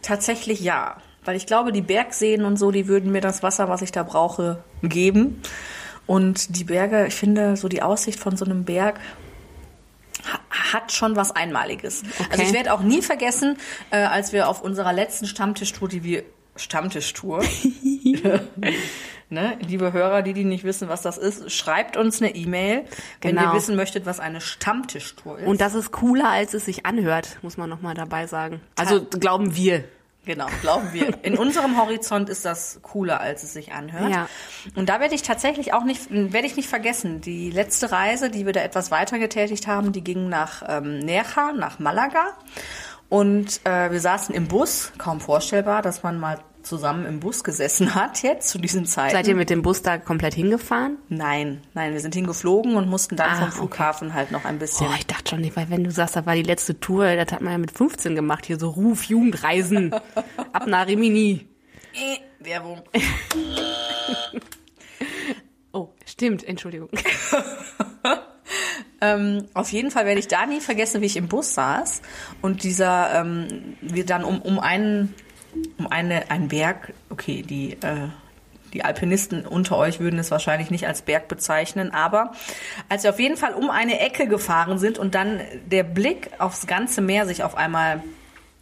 tatsächlich 0.03 0.61
ja. 0.61 0.97
Weil 1.25 1.37
ich 1.37 1.47
glaube, 1.47 1.73
die 1.73 1.83
Bergseen 1.83 2.45
und 2.45 2.57
so, 2.57 2.71
die 2.71 2.87
würden 2.89 3.13
mir 3.13 3.21
das 3.21 3.43
Wasser, 3.43 3.69
was 3.69 3.83
ich 3.83 3.93
da 3.93 4.03
brauche, 4.05 4.63
geben. 4.83 5.43
Und 6.07 6.57
die 6.57 6.65
Berge, 6.65 7.07
ich 7.07 7.15
finde, 7.15 7.57
so 7.57 7.69
die 7.69 7.83
Aussicht 7.83 8.19
von 8.19 8.37
so 8.37 8.45
einem 8.47 8.65
Berg 8.65 8.99
ha- 10.25 10.73
hat 10.73 10.93
schon 10.93 11.15
was 11.17 11.31
Einmaliges. 11.33 12.05
Also 12.31 12.43
ich 12.43 12.53
werde 12.55 12.73
auch 12.73 12.81
nie 12.81 13.03
vergessen, 13.03 13.59
äh, 13.91 13.99
als 13.99 14.33
wir 14.33 14.49
auf 14.49 14.63
unserer 14.63 14.93
letzten 14.95 15.27
Stammtischtour, 15.27 15.89
die 15.89 16.03
wir 16.05 16.23
Stammtischtour, 16.57 17.43
ne, 19.31 19.59
liebe 19.61 19.93
Hörer, 19.93 20.23
die 20.23 20.33
die 20.33 20.45
nicht 20.45 20.65
wissen, 20.65 20.89
was 20.89 21.03
das 21.03 21.19
ist, 21.19 21.51
schreibt 21.53 21.97
uns 21.97 22.21
eine 22.21 22.35
E-Mail, 22.35 22.85
wenn 23.23 23.37
Genau. 23.37 23.51
ihr 23.51 23.57
wissen 23.57 23.77
möchtet, 23.77 24.07
was 24.07 24.21
eine 24.21 24.41
Stammtischtour 24.41 25.39
ist. 25.39 25.47
Und 25.47 25.61
das 25.61 25.75
ist 25.75 25.93
cooler, 25.93 26.29
als 26.29 26.55
es 26.55 26.65
sich 26.65 26.87
anhört, 26.87 27.39
muss 27.43 27.57
man 27.57 27.71
nochmal 27.71 27.95
dabei 27.95 28.27
sagen. 28.27 28.61
Also 28.77 29.05
glauben 29.05 29.55
wir. 29.57 29.85
Genau, 30.27 30.49
glauben 30.61 30.93
wir. 30.93 31.25
In 31.25 31.39
unserem 31.39 31.79
Horizont 31.81 32.29
ist 32.29 32.45
das 32.45 32.81
cooler, 32.83 33.21
als 33.21 33.43
es 33.43 33.55
sich 33.55 33.73
anhört. 33.73 34.11
Ja. 34.13 34.29
Und 34.75 34.91
da 34.91 35.01
werde 35.01 35.15
ich 35.15 35.23
tatsächlich 35.23 35.73
auch 35.73 35.83
nicht, 35.83 36.09
werde 36.11 36.47
ich 36.47 36.57
nicht 36.57 36.69
vergessen. 36.69 37.23
Die 37.23 37.51
letzte 37.51 37.91
Reise, 37.91 38.29
die 38.29 38.45
wir 38.45 38.53
da 38.53 38.61
etwas 38.61 38.91
weiter 38.91 39.19
getätigt 39.19 39.67
haben, 39.67 39.93
die 39.93 40.05
ging 40.05 40.29
nach 40.29 40.63
ähm, 40.69 40.99
Nerja, 40.99 41.53
nach 41.53 41.79
Malaga. 41.79 42.37
Und 43.11 43.61
äh, 43.65 43.91
wir 43.91 44.01
saßen 44.01 44.35
im 44.35 44.49
Bus, 44.49 44.93
kaum 44.97 45.21
vorstellbar, 45.21 45.83
dass 45.83 46.03
man 46.03 46.19
mal 46.19 46.39
zusammen 46.63 47.07
im 47.07 47.21
Bus 47.21 47.43
gesessen 47.43 47.95
hat 47.97 48.23
jetzt 48.23 48.49
zu 48.49 48.59
diesen 48.59 48.87
Zeiten. 48.87 49.13
Seid 49.13 49.27
ihr 49.27 49.35
mit 49.35 49.51
dem 49.51 49.63
Bus 49.63 49.83
da 49.83 49.99
komplett 49.99 50.35
hingefahren? 50.35 50.99
Nein, 51.09 51.63
nein, 51.75 51.93
wir 51.93 52.01
sind 52.01 52.15
hingeflogen 52.15 52.77
und 52.77 52.89
mussten 52.89 53.17
dann 53.17 53.31
Ah, 53.31 53.35
vom 53.37 53.45
okay. 53.49 53.57
Flughafen 53.57 54.15
halt 54.15 54.31
noch 54.31 54.45
ein 54.45 54.59
bisschen. 54.59 54.87
Oh, 54.89 54.95
ich 54.97 55.07
dachte 55.07 55.31
schon 55.31 55.41
nicht, 55.41 55.57
weil 55.57 55.71
wenn 55.71 55.85
du 55.85 55.91
sagst, 55.91 56.17
das 56.17 56.25
war 56.27 56.35
die 56.35 56.43
letzte 56.43 56.79
Tour, 56.79 57.17
das 57.17 57.33
hat 57.33 57.41
man 57.41 57.53
ja 57.53 57.59
mit 57.59 57.73
15 57.73 58.15
gemacht, 58.15 58.47
hier 58.47 58.59
so 58.59 58.69
Ruf, 58.71 59.05
Jugendreisen, 59.05 59.93
ab 60.53 60.67
nach 60.67 60.87
Rimini. 60.87 61.49
Äh, 61.93 62.45
Werbung. 62.45 62.83
Oh, 65.73 65.91
stimmt, 66.05 66.43
Entschuldigung. 66.43 66.89
Ähm, 69.01 69.47
auf 69.55 69.73
jeden 69.73 69.91
Fall 69.91 70.07
werde 70.07 70.21
ich 70.21 70.29
da 70.29 70.47
nie 70.47 70.61
vergessen, 70.61 71.01
wie 71.01 71.07
ich 71.07 71.17
im 71.17 71.29
Bus 71.29 71.55
saß 71.55 72.03
und 72.43 72.63
dieser, 72.63 73.21
ähm, 73.21 73.77
wir 73.81 74.05
dann 74.05 74.25
um, 74.25 74.43
um 74.43 74.59
einen, 74.59 75.15
um 75.79 75.87
eine, 75.87 76.31
einen 76.31 76.49
Berg, 76.49 76.93
okay, 77.09 77.43
die, 77.43 77.73
äh, 77.73 78.09
die 78.73 78.85
Alpinisten 78.85 79.47
unter 79.47 79.77
euch 79.77 80.01
würden 80.01 80.19
es 80.19 80.31
wahrscheinlich 80.31 80.71
nicht 80.71 80.87
als 80.87 81.03
Berg 81.03 81.29
bezeichnen, 81.29 81.93
aber 81.93 82.33
als 82.89 83.03
wir 83.03 83.11
auf 83.11 83.19
jeden 83.19 83.37
Fall 83.37 83.55
um 83.55 83.71
eine 83.71 83.99
Ecke 84.01 84.29
gefahren 84.29 84.79
sind 84.79 84.99
und 84.99 85.15
dann 85.15 85.41
der 85.67 85.83
Blick 85.83 86.31
aufs 86.39 86.67
ganze 86.67 87.01
Meer 87.01 87.27
sich 87.27 87.43
auf 87.43 87.57
einmal 87.57 88.03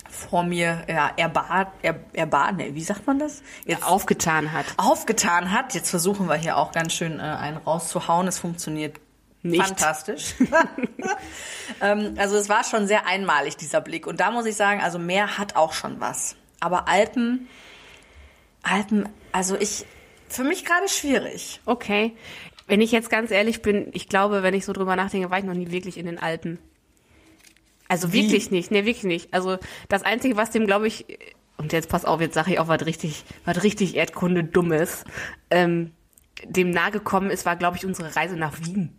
vor 0.08 0.42
mir 0.42 0.84
ja, 0.88 1.10
erbat, 1.16 1.68
er, 1.82 1.96
erbat, 2.14 2.56
nee, 2.56 2.74
wie 2.74 2.82
sagt 2.82 3.06
man 3.06 3.18
das? 3.18 3.42
Jetzt 3.66 3.84
Aufgetan 3.84 4.52
hat. 4.52 4.64
aufgetan 4.78 5.52
hat. 5.52 5.74
Jetzt 5.74 5.90
versuchen 5.90 6.28
wir 6.28 6.36
hier 6.36 6.56
auch 6.56 6.72
ganz 6.72 6.94
schön 6.94 7.18
äh, 7.18 7.22
einen 7.22 7.58
rauszuhauen. 7.58 8.26
Es 8.26 8.38
funktioniert 8.38 8.98
Nicht. 9.50 9.64
fantastisch. 9.64 10.34
ähm, 11.80 12.14
also 12.16 12.36
es 12.36 12.48
war 12.48 12.64
schon 12.64 12.86
sehr 12.86 13.06
einmalig, 13.06 13.56
dieser 13.56 13.80
Blick. 13.80 14.06
Und 14.06 14.20
da 14.20 14.30
muss 14.30 14.46
ich 14.46 14.56
sagen, 14.56 14.80
also 14.80 14.98
Meer 14.98 15.38
hat 15.38 15.56
auch 15.56 15.72
schon 15.72 16.00
was. 16.00 16.36
Aber 16.60 16.88
Alpen, 16.88 17.48
Alpen, 18.62 19.08
also 19.32 19.56
ich, 19.56 19.84
für 20.28 20.44
mich 20.44 20.64
gerade 20.64 20.88
schwierig. 20.88 21.60
Okay. 21.64 22.16
Wenn 22.66 22.80
ich 22.80 22.92
jetzt 22.92 23.10
ganz 23.10 23.30
ehrlich 23.30 23.62
bin, 23.62 23.88
ich 23.92 24.08
glaube, 24.08 24.42
wenn 24.42 24.54
ich 24.54 24.64
so 24.64 24.72
drüber 24.72 24.94
nachdenke, 24.94 25.30
war 25.30 25.38
ich 25.38 25.44
noch 25.44 25.54
nie 25.54 25.70
wirklich 25.70 25.96
in 25.96 26.06
den 26.06 26.18
Alpen. 26.18 26.58
Also 27.88 28.12
Wie? 28.12 28.24
wirklich 28.24 28.50
nicht, 28.50 28.70
nee, 28.70 28.84
wirklich 28.84 29.04
nicht. 29.04 29.32
Also 29.32 29.58
das 29.88 30.02
Einzige, 30.02 30.36
was 30.36 30.50
dem, 30.50 30.66
glaube 30.66 30.86
ich, 30.86 31.06
und 31.56 31.72
jetzt 31.72 31.88
pass 31.88 32.04
auf, 32.04 32.20
jetzt 32.20 32.34
sage 32.34 32.52
ich 32.52 32.58
auch 32.58 32.68
was 32.68 32.84
richtig, 32.84 33.24
was 33.44 33.62
richtig 33.62 33.96
Erdkunde 33.96 34.44
Dummes, 34.44 35.04
ähm, 35.50 35.92
dem 36.44 36.70
nahe 36.70 36.92
gekommen 36.92 37.30
ist, 37.30 37.46
war, 37.46 37.56
glaube 37.56 37.76
ich, 37.76 37.86
unsere 37.86 38.14
Reise 38.14 38.36
nach 38.36 38.60
Wien. 38.60 38.97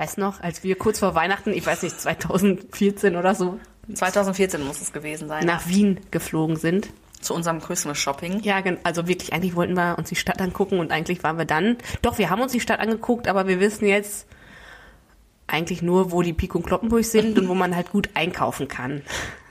Weißt 0.00 0.16
noch, 0.16 0.40
als 0.40 0.64
wir 0.64 0.76
kurz 0.76 0.98
vor 0.98 1.14
Weihnachten, 1.14 1.52
ich 1.52 1.66
weiß 1.66 1.82
nicht, 1.82 2.00
2014 2.00 3.16
oder 3.16 3.34
so, 3.34 3.60
2014 3.92 4.64
muss 4.64 4.80
es 4.80 4.94
gewesen 4.94 5.28
sein. 5.28 5.44
nach 5.44 5.68
Wien 5.68 6.00
geflogen 6.10 6.56
sind. 6.56 6.88
Zu 7.20 7.34
unserem 7.34 7.60
Christmas 7.60 7.98
Shopping. 7.98 8.40
Ja, 8.40 8.62
also 8.82 9.06
wirklich, 9.06 9.34
eigentlich 9.34 9.56
wollten 9.56 9.74
wir 9.74 9.98
uns 9.98 10.08
die 10.08 10.16
Stadt 10.16 10.40
angucken 10.40 10.78
und 10.78 10.90
eigentlich 10.90 11.22
waren 11.22 11.36
wir 11.36 11.44
dann, 11.44 11.76
doch, 12.00 12.16
wir 12.16 12.30
haben 12.30 12.40
uns 12.40 12.52
die 12.52 12.60
Stadt 12.60 12.80
angeguckt, 12.80 13.28
aber 13.28 13.46
wir 13.46 13.60
wissen 13.60 13.84
jetzt 13.84 14.26
eigentlich 15.46 15.82
nur, 15.82 16.12
wo 16.12 16.22
die 16.22 16.32
Pik 16.32 16.54
und 16.54 16.64
Kloppenburg 16.64 17.04
sind 17.04 17.38
und 17.38 17.46
wo 17.46 17.54
man 17.54 17.76
halt 17.76 17.90
gut 17.90 18.08
einkaufen 18.14 18.68
kann. 18.68 19.02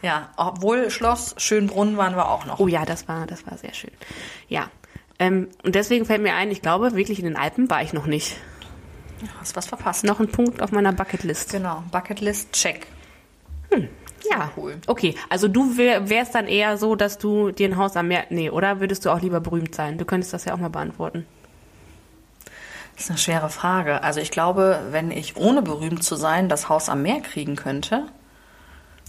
Ja, 0.01 0.31
obwohl 0.35 0.89
Schloss 0.89 1.35
Schönbrunn 1.37 1.95
waren 1.95 2.15
wir 2.15 2.27
auch 2.27 2.47
noch. 2.47 2.57
Oh 2.57 2.67
ja, 2.67 2.85
das 2.85 3.07
war, 3.07 3.27
das 3.27 3.45
war 3.45 3.55
sehr 3.59 3.75
schön. 3.75 3.91
Ja. 4.47 4.71
Ähm, 5.19 5.49
und 5.61 5.75
deswegen 5.75 6.05
fällt 6.05 6.23
mir 6.23 6.33
ein, 6.33 6.49
ich 6.49 6.63
glaube, 6.63 6.95
wirklich 6.95 7.19
in 7.19 7.25
den 7.25 7.35
Alpen 7.35 7.69
war 7.69 7.83
ich 7.83 7.93
noch 7.93 8.07
nicht. 8.07 8.35
Hast 9.39 9.55
was 9.55 9.67
verpasst. 9.67 10.03
Noch 10.03 10.19
ein 10.19 10.29
Punkt 10.29 10.61
auf 10.61 10.71
meiner 10.71 10.93
Bucketlist. 10.93 11.51
Genau, 11.51 11.83
Bucketlist, 11.91 12.51
check. 12.53 12.87
Ja, 14.29 14.51
cool. 14.57 14.77
Okay, 14.87 15.15
also 15.29 15.47
du 15.47 15.77
wär, 15.77 16.09
wärst 16.09 16.35
dann 16.35 16.47
eher 16.47 16.77
so, 16.77 16.95
dass 16.95 17.17
du 17.17 17.51
dir 17.51 17.69
ein 17.69 17.77
Haus 17.77 17.95
am 17.95 18.07
Meer, 18.07 18.25
nee, 18.29 18.49
oder 18.49 18.79
würdest 18.79 19.05
du 19.05 19.09
auch 19.09 19.21
lieber 19.21 19.39
berühmt 19.39 19.73
sein? 19.73 19.97
Du 19.97 20.05
könntest 20.05 20.33
das 20.33 20.45
ja 20.45 20.53
auch 20.53 20.57
mal 20.57 20.69
beantworten. 20.69 21.25
Das 22.95 23.05
ist 23.05 23.09
eine 23.11 23.17
schwere 23.17 23.49
Frage. 23.49 24.03
Also 24.03 24.19
ich 24.19 24.29
glaube, 24.29 24.81
wenn 24.91 25.09
ich 25.09 25.37
ohne 25.37 25.61
berühmt 25.61 26.03
zu 26.03 26.15
sein 26.15 26.49
das 26.49 26.67
Haus 26.67 26.89
am 26.89 27.01
Meer 27.01 27.21
kriegen 27.21 27.55
könnte, 27.55 28.07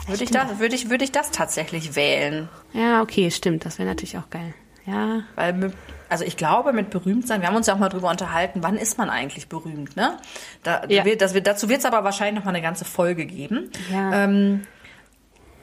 würde 0.06 0.24
ich, 0.24 0.30
das, 0.30 0.58
würde, 0.58 0.74
ich, 0.74 0.90
würde 0.90 1.04
ich 1.04 1.12
das 1.12 1.30
tatsächlich 1.30 1.96
wählen. 1.96 2.48
Ja, 2.72 3.02
okay, 3.02 3.30
stimmt, 3.30 3.64
das 3.64 3.78
wäre 3.78 3.88
natürlich 3.88 4.16
auch 4.16 4.30
geil. 4.30 4.54
Ja, 4.90 5.22
Weil, 5.36 5.52
mit, 5.52 5.72
also 6.08 6.24
ich 6.24 6.36
glaube, 6.36 6.72
mit 6.72 6.90
berühmt 6.90 7.26
sein, 7.26 7.40
wir 7.40 7.48
haben 7.48 7.56
uns 7.56 7.66
ja 7.66 7.74
auch 7.74 7.78
mal 7.78 7.88
drüber 7.88 8.10
unterhalten, 8.10 8.62
wann 8.62 8.76
ist 8.76 8.98
man 8.98 9.08
eigentlich 9.10 9.48
berühmt, 9.48 9.96
ne? 9.96 10.16
Da, 10.62 10.82
Ja. 10.88 11.04
wird, 11.04 11.22
das 11.22 11.34
wird, 11.34 11.46
dazu 11.46 11.68
wird 11.68 11.78
es 11.80 11.84
aber 11.84 12.02
wahrscheinlich 12.04 12.36
noch 12.36 12.44
mal 12.44 12.50
eine 12.50 12.62
ganze 12.62 12.84
Folge 12.84 13.26
geben. 13.26 13.70
Ja. 13.90 14.24
Ähm, 14.24 14.62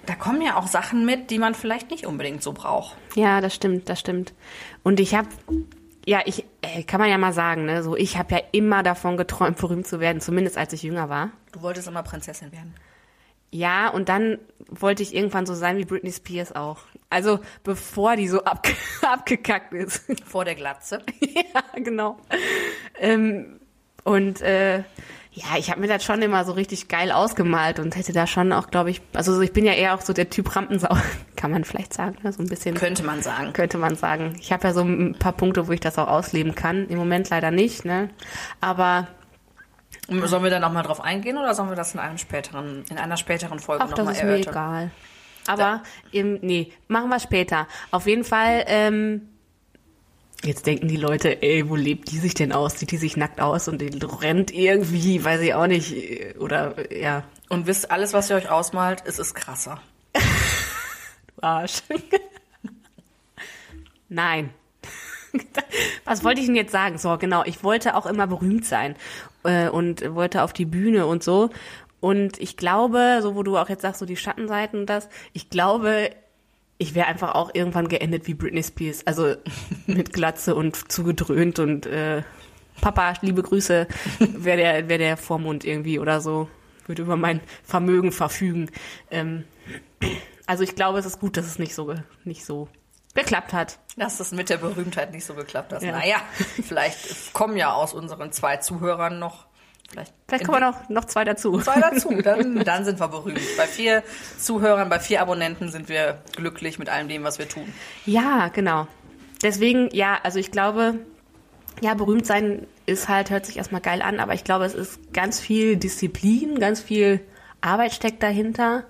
da 0.06 0.16
kommen 0.16 0.42
ja 0.42 0.56
auch 0.56 0.68
Sachen 0.68 1.06
mit, 1.06 1.32
die 1.32 1.38
man 1.40 1.54
vielleicht 1.54 1.92
nicht 1.92 2.06
unbedingt 2.06 2.42
so 2.42 2.54
braucht. 2.54 2.96
Ja, 3.16 3.42
das 3.42 3.54
stimmt, 3.54 3.90
das 3.90 4.00
stimmt. 4.00 4.34
Und 4.84 5.02
ich 5.02 5.14
habe, 5.16 5.28
ja, 6.06 6.22
ich 6.26 6.46
äh, 6.62 6.84
kann 6.84 7.02
man 7.02 7.10
ja 7.10 7.18
mal 7.18 7.34
sagen, 7.34 7.66
ne, 7.66 7.84
so 7.84 7.98
ich 7.98 8.18
habe 8.18 8.36
ja 8.36 8.42
immer 8.54 8.84
davon 8.84 9.18
geträumt, 9.18 9.58
berühmt 9.58 9.86
zu 9.86 10.00
werden, 10.00 10.22
zumindest 10.22 10.58
als 10.58 10.72
ich 10.72 10.84
jünger 10.84 11.10
war. 11.10 11.32
Du 11.52 11.62
wolltest 11.62 11.90
immer 11.90 12.04
Prinzessin 12.04 12.54
werden. 12.54 12.74
Ja, 13.52 13.90
und 13.90 14.08
dann 14.08 14.38
wollte 14.70 15.04
ich 15.04 15.14
irgendwann 15.14 15.46
so 15.46 15.54
sein 15.54 15.78
wie 15.78 15.86
Britney 15.86 16.12
Spears 16.12 16.56
auch. 16.56 16.80
Also 17.10 17.40
bevor 17.64 18.16
die 18.16 18.28
so 18.28 18.44
abge 18.44 18.74
abgekackt 19.02 19.74
ist. 19.74 20.04
Vor 20.26 20.46
der 20.46 20.56
Glatze. 20.56 21.02
ja, 21.22 21.64
genau. 21.76 22.18
Ähm, 23.00 23.60
und 24.04 24.42
äh, 24.42 24.84
ja, 25.32 25.46
ich 25.58 25.70
habe 25.70 25.82
mir 25.82 25.88
das 25.88 26.04
schon 26.04 26.22
immer 26.22 26.44
so 26.46 26.54
richtig 26.54 26.88
geil 26.88 27.12
ausgemalt 27.12 27.80
und 27.80 27.96
hätte 27.96 28.12
da 28.12 28.26
schon 28.26 28.52
auch, 28.52 28.72
glaube 28.72 28.90
ich, 28.90 29.02
also 29.14 29.40
ich 29.42 29.54
bin 29.54 29.66
ja 29.66 29.74
eher 29.74 29.94
auch 29.94 30.02
so 30.02 30.12
der 30.12 30.30
Typ 30.32 30.56
Rampensau, 30.56 30.98
kann 31.36 31.52
man 31.52 31.64
vielleicht 31.64 31.94
sagen, 31.94 32.18
ne? 32.24 32.34
so 32.34 32.42
ein 32.42 32.50
bisschen. 32.50 32.76
Könnte 32.76 33.04
man 33.04 33.22
sagen. 33.22 33.54
könnte 33.54 33.78
man 33.78 33.96
sagen. 33.96 34.36
Ich 34.40 34.52
habe 34.52 34.68
ja 34.68 34.74
so 34.74 34.82
ein 34.82 35.16
paar 35.20 35.34
Punkte, 35.34 35.68
wo 35.68 35.72
ich 35.72 35.80
das 35.80 35.98
auch 36.00 36.08
ausleben 36.08 36.56
kann. 36.56 36.88
Im 36.88 36.98
Moment 36.98 37.30
leider 37.30 37.52
nicht, 37.52 37.86
ne? 37.86 38.10
Aber 38.62 39.08
Sollen 40.10 40.44
wir 40.44 40.50
da 40.50 40.60
noch 40.60 40.72
mal 40.72 40.84
drauf 40.84 41.02
eingehen 41.02 41.38
oder 41.38 41.54
sollen 41.54 41.70
wir 41.70 41.76
das 41.76 41.94
in 41.94 42.00
einem 42.00 42.18
späteren, 42.18 42.86
in 42.90 42.98
einer 42.98 43.18
späteren 43.18 43.60
Folge 43.60 43.84
ach, 43.84 43.90
noch 43.90 43.98
das 43.98 44.06
mal 44.06 44.12
ist 44.14 44.24
mir 44.24 44.30
erörtern? 44.30 44.54
egal. 44.54 44.92
Aber 45.48 45.84
im, 46.12 46.40
nee, 46.42 46.72
machen 46.88 47.10
wir 47.10 47.20
später. 47.20 47.68
Auf 47.92 48.08
jeden 48.08 48.24
Fall. 48.24 48.64
Ähm, 48.68 49.30
Jetzt 50.44 50.68
denken 50.68 50.88
die 50.88 50.98
Leute, 50.98 51.42
ey, 51.42 51.68
wo 51.68 51.76
lebt 51.76 52.12
die 52.12 52.20
sich 52.20 52.36
denn 52.36 52.52
aus? 52.52 52.78
Sieht 52.78 52.92
die 52.92 52.98
sich 52.98 53.18
nackt 53.18 53.42
aus 53.42 53.68
und 53.68 53.82
die 53.82 53.90
rennt 54.06 54.54
irgendwie, 54.54 55.24
weiß 55.24 55.42
ich 55.42 55.56
auch 55.56 55.66
nicht, 55.66 55.96
oder 56.38 56.76
ja, 56.96 57.24
Und 57.50 57.66
wisst, 57.66 57.90
alles, 57.90 58.14
was 58.14 58.30
ihr 58.30 58.36
euch 58.36 58.50
ausmalt, 58.50 59.02
es 59.06 59.18
ist 59.18 59.34
krasser. 59.34 59.82
du 60.14 61.42
Arsch. 61.42 61.82
Nein. 64.10 64.52
Was 66.06 66.24
wollte 66.24 66.40
ich 66.40 66.48
denn 66.48 66.56
jetzt 66.56 66.72
sagen? 66.72 66.98
So, 66.98 67.18
genau, 67.18 67.44
ich 67.44 67.64
wollte 67.64 67.96
auch 67.96 68.06
immer 68.06 68.28
berühmt 68.28 68.66
sein 68.66 68.96
äh, 69.44 69.70
und 69.70 70.14
wollte 70.14 70.44
auf 70.44 70.54
die 70.54 70.66
Bühne 70.66 71.06
und 71.06 71.24
so. 71.24 71.50
Und 72.00 72.40
ich 72.40 72.58
glaube, 72.58 73.20
so 73.22 73.36
wo 73.36 73.44
du 73.44 73.58
auch 73.58 73.70
jetzt 73.70 73.82
sagst, 73.82 74.00
so 74.00 74.06
die 74.06 74.18
Schattenseiten 74.18 74.82
und 74.82 74.86
das, 74.88 75.10
ich 75.34 75.50
glaube, 75.50 76.12
ich 76.78 76.94
wäre 76.94 77.08
einfach 77.08 77.34
auch 77.34 77.50
irgendwann 77.54 77.88
geendet 77.88 78.28
wie 78.28 78.34
Britney 78.34 78.64
Spears. 78.64 79.06
Also 79.08 79.36
mit 79.88 80.14
Glatze 80.14 80.56
und 80.56 80.92
zugedröhnt 80.92 81.60
und 81.60 81.86
äh, 81.86 82.24
Papa, 82.82 83.14
liebe 83.22 83.42
Grüße, 83.42 83.88
wäre 84.20 84.58
der, 84.58 84.90
wär 84.90 84.98
der 84.98 85.18
Vormund 85.18 85.66
irgendwie 85.66 86.00
oder 86.00 86.22
so, 86.22 86.48
würde 86.86 87.02
über 87.02 87.16
mein 87.16 87.42
Vermögen 87.64 88.12
verfügen. 88.12 88.70
Ähm, 89.10 89.46
also 90.46 90.64
ich 90.64 90.76
glaube, 90.76 91.00
es 91.00 91.06
ist 91.06 91.20
gut, 91.20 91.38
dass 91.38 91.46
es 91.46 91.58
nicht 91.58 91.74
so, 91.74 91.96
nicht 92.24 92.46
so 92.46 92.68
geklappt 93.16 93.54
hat. 93.54 93.80
Dass 93.96 94.20
es 94.20 94.32
mit 94.32 94.50
der 94.50 94.58
Berühmtheit 94.58 95.12
nicht 95.12 95.26
so 95.26 95.34
geklappt 95.34 95.74
hat. 95.74 95.82
Ja. 95.82 95.94
Naja, 95.94 96.18
vielleicht 96.64 97.34
kommen 97.34 97.58
ja 97.58 97.74
aus 97.74 97.94
unseren 97.94 98.32
zwei 98.32 98.58
Zuhörern 98.58 99.18
noch 99.18 99.48
vielleicht, 99.88 100.14
Vielleicht 100.28 100.46
kommen 100.46 100.62
wir 100.62 100.72
noch, 100.72 100.90
noch 100.90 101.06
zwei 101.06 101.24
dazu. 101.24 101.60
zwei 101.60 101.80
dazu. 101.80 102.10
Dann, 102.24 102.64
dann 102.64 102.86
sind 102.86 103.00
wir 103.00 103.08
berühmt. 103.08 103.40
Bei 103.58 103.66
vier 103.68 104.04
Zuhörern, 104.38 104.90
bei 104.90 105.00
vier 105.00 105.22
Abonnenten 105.22 105.70
sind 105.70 105.90
wir 105.90 106.22
glücklich 106.36 106.80
mit 106.80 106.90
allem 106.90 107.08
dem, 107.08 107.24
was 107.24 107.40
wir 107.40 107.48
tun. 107.48 107.72
Ja, 108.06 108.50
genau. 108.50 108.88
Deswegen, 109.42 109.90
ja, 109.94 110.18
also 110.24 110.40
ich 110.40 110.52
glaube, 110.52 110.96
ja, 111.82 111.94
berühmt 111.94 112.26
sein 112.26 112.66
ist 112.86 113.08
halt, 113.08 113.30
hört 113.30 113.46
sich 113.46 113.58
erstmal 113.58 113.82
geil 113.82 114.02
an, 114.02 114.20
aber 114.20 114.34
ich 114.34 114.44
glaube, 114.44 114.66
es 114.66 114.74
ist 114.74 115.14
ganz 115.14 115.40
viel 115.40 115.78
Disziplin, 115.78 116.60
ganz 116.60 116.82
viel 116.82 117.20
Arbeit 117.62 117.94
steckt 117.94 118.24
dahinter 118.24 118.84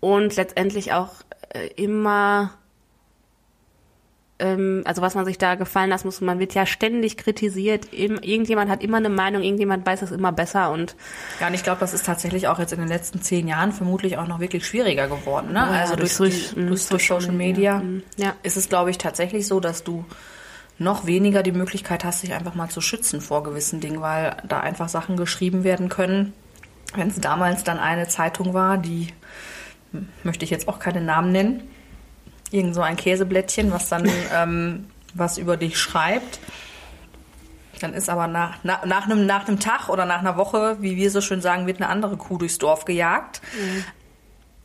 und 0.00 0.36
letztendlich 0.36 0.92
auch 0.92 1.10
äh, 1.50 1.66
immer, 1.76 2.54
also 4.38 5.00
was 5.00 5.14
man 5.14 5.24
sich 5.24 5.38
da 5.38 5.54
gefallen 5.54 5.88
lassen 5.88 6.08
muss, 6.08 6.20
man 6.20 6.38
wird 6.38 6.52
ja 6.52 6.66
ständig 6.66 7.16
kritisiert, 7.16 7.88
irgendjemand 7.92 8.70
hat 8.70 8.82
immer 8.82 8.98
eine 8.98 9.08
Meinung, 9.08 9.42
irgendjemand 9.42 9.86
weiß 9.86 10.02
es 10.02 10.10
immer 10.10 10.30
besser 10.30 10.70
und 10.72 10.94
Ja, 11.40 11.46
und 11.46 11.54
ich 11.54 11.62
glaube, 11.62 11.80
das 11.80 11.94
ist 11.94 12.04
tatsächlich 12.04 12.46
auch 12.46 12.58
jetzt 12.58 12.72
in 12.72 12.78
den 12.78 12.88
letzten 12.88 13.22
zehn 13.22 13.48
Jahren 13.48 13.72
vermutlich 13.72 14.18
auch 14.18 14.26
noch 14.26 14.38
wirklich 14.38 14.66
schwieriger 14.66 15.08
geworden. 15.08 15.52
Ne? 15.52 15.60
Ja, 15.60 15.80
also 15.80 15.96
durch, 15.96 16.16
durch 16.18 16.50
die, 16.50 16.66
durch, 16.66 16.86
durch 16.86 17.06
Social 17.06 17.32
Media. 17.32 17.78
Mhm. 17.78 18.02
Ja. 18.18 18.34
ist 18.42 18.58
es, 18.58 18.68
glaube 18.68 18.90
ich, 18.90 18.98
tatsächlich 18.98 19.46
so, 19.46 19.58
dass 19.58 19.84
du 19.84 20.04
noch 20.78 21.06
weniger 21.06 21.42
die 21.42 21.52
Möglichkeit 21.52 22.04
hast, 22.04 22.22
dich 22.22 22.34
einfach 22.34 22.54
mal 22.54 22.68
zu 22.68 22.82
schützen 22.82 23.22
vor 23.22 23.42
gewissen 23.42 23.80
Dingen, 23.80 24.02
weil 24.02 24.36
da 24.46 24.60
einfach 24.60 24.90
Sachen 24.90 25.16
geschrieben 25.16 25.64
werden 25.64 25.88
können. 25.88 26.34
Wenn 26.94 27.08
es 27.08 27.20
damals 27.20 27.64
dann 27.64 27.78
eine 27.78 28.08
Zeitung 28.08 28.52
war, 28.52 28.76
die 28.76 29.08
hm, 29.92 30.08
möchte 30.22 30.44
ich 30.44 30.50
jetzt 30.50 30.68
auch 30.68 30.78
keine 30.78 31.00
Namen 31.00 31.32
nennen, 31.32 31.70
irgend 32.50 32.74
so 32.74 32.82
ein 32.82 32.96
Käseblättchen, 32.96 33.72
was 33.72 33.88
dann 33.88 34.10
ähm, 34.34 34.86
was 35.14 35.38
über 35.38 35.56
dich 35.56 35.78
schreibt. 35.78 36.38
Dann 37.80 37.92
ist 37.92 38.08
aber 38.08 38.26
nach, 38.26 38.64
nach, 38.64 38.84
nach, 38.84 39.04
einem, 39.04 39.26
nach 39.26 39.46
einem 39.46 39.60
Tag 39.60 39.88
oder 39.88 40.06
nach 40.06 40.20
einer 40.20 40.36
Woche, 40.36 40.78
wie 40.80 40.96
wir 40.96 41.10
so 41.10 41.20
schön 41.20 41.40
sagen, 41.40 41.66
wird 41.66 41.80
eine 41.80 41.88
andere 41.90 42.16
Kuh 42.16 42.38
durchs 42.38 42.58
Dorf 42.58 42.84
gejagt. 42.84 43.42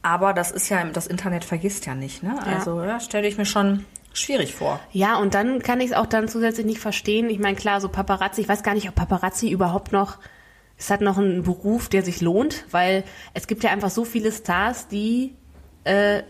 Aber 0.01 0.33
das 0.33 0.51
ist 0.51 0.69
ja, 0.69 0.83
das 0.85 1.07
Internet 1.07 1.43
vergisst 1.43 1.85
ja 1.85 1.93
nicht, 1.93 2.23
ne? 2.23 2.35
Ja. 2.45 2.53
Also 2.53 2.81
ja, 2.81 2.99
stelle 2.99 3.27
ich 3.27 3.37
mir 3.37 3.45
schon 3.45 3.85
schwierig 4.13 4.55
vor. 4.55 4.79
Ja, 4.91 5.17
und 5.17 5.33
dann 5.33 5.61
kann 5.61 5.79
ich 5.79 5.91
es 5.91 5.93
auch 5.93 6.05
dann 6.05 6.27
zusätzlich 6.27 6.65
nicht 6.65 6.79
verstehen. 6.79 7.29
Ich 7.29 7.39
meine, 7.39 7.55
klar, 7.55 7.81
so 7.81 7.89
Paparazzi, 7.89 8.41
ich 8.41 8.49
weiß 8.49 8.63
gar 8.63 8.73
nicht, 8.73 8.87
ob 8.87 8.95
Paparazzi 8.95 9.49
überhaupt 9.49 9.91
noch, 9.91 10.17
es 10.77 10.89
hat 10.89 11.01
noch 11.01 11.17
einen 11.17 11.43
Beruf, 11.43 11.89
der 11.89 12.03
sich 12.03 12.21
lohnt, 12.21 12.65
weil 12.71 13.03
es 13.33 13.45
gibt 13.45 13.63
ja 13.63 13.69
einfach 13.69 13.91
so 13.91 14.03
viele 14.03 14.31
Stars, 14.31 14.87
die 14.87 15.35
äh, 15.83 16.23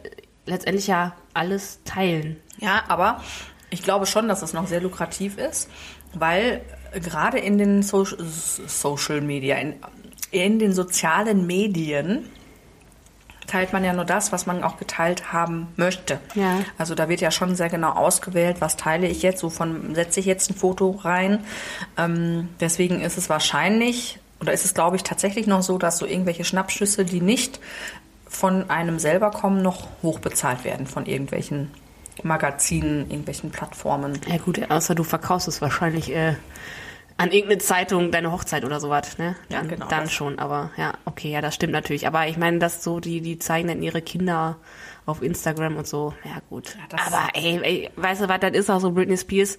letztendlich 0.51 0.88
ja 0.88 1.15
alles 1.34 1.79
teilen. 1.86 2.38
Ja, 2.60 2.84
aber 2.88 3.22
ich 3.70 3.81
glaube 3.84 4.05
schon, 4.05 4.27
dass 4.27 4.41
es 4.41 4.53
noch 4.53 4.67
sehr 4.67 4.81
lukrativ 4.81 5.38
ist, 5.38 5.70
weil 6.13 6.62
gerade 6.93 7.39
in 7.39 7.58
den 7.58 7.84
so 7.84 8.05
Social 8.05 9.22
Media, 9.22 9.58
in, 9.58 9.75
in 10.31 10.60
den 10.60 10.74
sozialen 10.74 11.48
Medien 11.48 12.30
teilt 13.47 13.73
man 13.73 13.84
ja 13.84 13.91
nur 13.91 14.06
das, 14.06 14.32
was 14.32 14.45
man 14.45 14.63
auch 14.63 14.78
geteilt 14.78 15.34
haben 15.34 15.67
möchte. 15.76 16.19
Ja. 16.36 16.60
Also 16.78 16.95
da 16.95 17.10
wird 17.10 17.21
ja 17.21 17.32
schon 17.32 17.56
sehr 17.56 17.69
genau 17.69 17.91
ausgewählt, 17.91 18.58
was 18.60 18.78
teile 18.78 19.08
ich 19.08 19.21
jetzt, 19.23 19.43
wovon 19.43 19.95
setze 19.95 20.19
ich 20.19 20.26
jetzt 20.26 20.52
ein 20.52 20.56
Foto 20.56 20.91
rein. 20.91 21.43
Ähm, 21.97 22.49
deswegen 22.60 23.02
ist 23.02 23.17
es 23.17 23.30
wahrscheinlich, 23.30 24.19
oder 24.39 24.54
ist 24.54 24.63
es 24.63 24.73
glaube 24.73 24.95
ich 24.95 25.04
tatsächlich 25.04 25.47
noch 25.47 25.63
so, 25.63 25.78
dass 25.78 25.97
so 25.97 26.06
irgendwelche 26.06 26.45
Schnappschüsse, 26.45 27.04
die 27.04 27.21
nicht 27.21 27.60
von 28.32 28.70
einem 28.70 28.98
selber 28.98 29.30
kommen, 29.30 29.62
noch 29.62 29.89
hochbezahlt 30.02 30.63
werden 30.63 30.88
von 30.88 31.06
irgendwelchen 31.06 31.70
Magazinen, 32.24 33.02
irgendwelchen 33.10 33.52
Plattformen. 33.52 34.20
Ja 34.26 34.38
gut, 34.38 34.72
außer 34.72 34.96
du 34.96 35.04
verkaufst 35.04 35.50
es 35.50 35.62
wahrscheinlich 35.62 36.15
äh, 36.15 36.36
an 37.17 37.32
irgendeine 37.32 37.60
Zeitung, 37.60 38.10
deine 38.10 38.32
Hochzeit 38.32 38.63
oder 38.63 38.80
sowas, 38.80 39.17
ne? 39.17 39.36
Ja, 39.50 39.60
Dann, 39.60 39.67
genau 39.67 39.88
Dann 39.89 40.04
das. 40.06 40.13
schon, 40.13 40.39
aber 40.39 40.72
ja, 40.78 40.94
okay, 41.04 41.30
ja, 41.30 41.41
das 41.41 41.56
stimmt 41.56 41.74
natürlich. 41.74 42.08
Aber 42.08 42.28
ich 42.28 42.38
meine, 42.38 42.60
dass 42.60 42.84
so, 42.84 43.02
die, 43.02 43.20
die 43.20 43.38
zeigen 43.38 43.67
dann 43.67 43.84
ihre 43.84 44.02
Kinder 44.02 44.58
auf 45.06 45.22
Instagram 45.22 45.76
und 45.76 45.86
so, 45.86 46.13
ja 46.24 46.41
gut. 46.50 46.78
Ja, 46.89 46.98
aber 47.06 47.30
ey, 47.34 47.60
ey, 47.62 47.89
weißt 47.98 48.22
du 48.22 48.30
was, 48.30 48.39
das 48.39 48.52
ist 48.54 48.70
auch 48.70 48.80
so 48.80 48.91
Britney 48.91 49.17
Spears. 49.17 49.58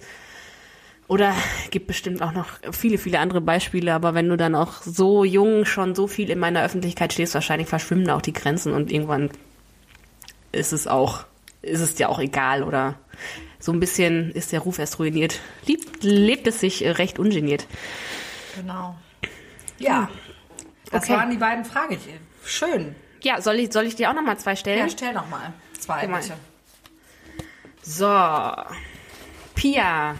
Oder 1.07 1.35
gibt 1.69 1.87
bestimmt 1.87 2.21
auch 2.21 2.31
noch 2.31 2.47
viele, 2.71 2.97
viele 2.97 3.19
andere 3.19 3.41
Beispiele, 3.41 3.93
aber 3.93 4.13
wenn 4.13 4.29
du 4.29 4.37
dann 4.37 4.55
auch 4.55 4.81
so 4.81 5.23
jung 5.25 5.65
schon 5.65 5.95
so 5.95 6.07
viel 6.07 6.29
in 6.29 6.39
meiner 6.39 6.63
Öffentlichkeit 6.63 7.11
stehst, 7.13 7.33
wahrscheinlich 7.33 7.67
verschwimmen 7.67 8.05
da 8.05 8.15
auch 8.15 8.21
die 8.21 8.33
Grenzen 8.33 8.73
und 8.73 8.91
irgendwann 8.91 9.29
ist 10.53 10.71
es 10.71 10.87
auch, 10.87 11.25
ist 11.61 11.81
es 11.81 11.95
dir 11.95 12.09
auch 12.09 12.19
egal 12.19 12.63
oder 12.63 12.95
so 13.59 13.71
ein 13.71 13.79
bisschen 13.79 14.31
ist 14.31 14.51
der 14.51 14.61
Ruf 14.61 14.79
erst 14.79 14.99
ruiniert. 14.99 15.39
Liebt, 15.65 16.03
lebt 16.03 16.47
es 16.47 16.59
sich 16.59 16.83
recht 16.83 17.19
ungeniert. 17.19 17.67
Genau. 18.55 18.95
Ja, 19.79 20.09
das 20.91 21.03
Okay. 21.03 21.13
waren 21.13 21.31
die 21.31 21.37
beiden 21.37 21.65
Fragen. 21.65 21.97
Schön. 22.45 22.95
Ja, 23.23 23.41
soll 23.41 23.55
ich, 23.55 23.71
soll 23.71 23.85
ich 23.85 23.95
dir 23.95 24.09
auch 24.09 24.13
noch 24.13 24.21
mal 24.21 24.37
zwei 24.37 24.55
stellen? 24.55 24.79
Ja, 24.79 24.89
stell 24.89 25.13
noch 25.13 25.29
mal 25.29 25.53
zwei, 25.79 26.07
mal. 26.07 26.21
bitte. 26.21 26.33
So, 27.81 28.05
Pia. 29.55 30.15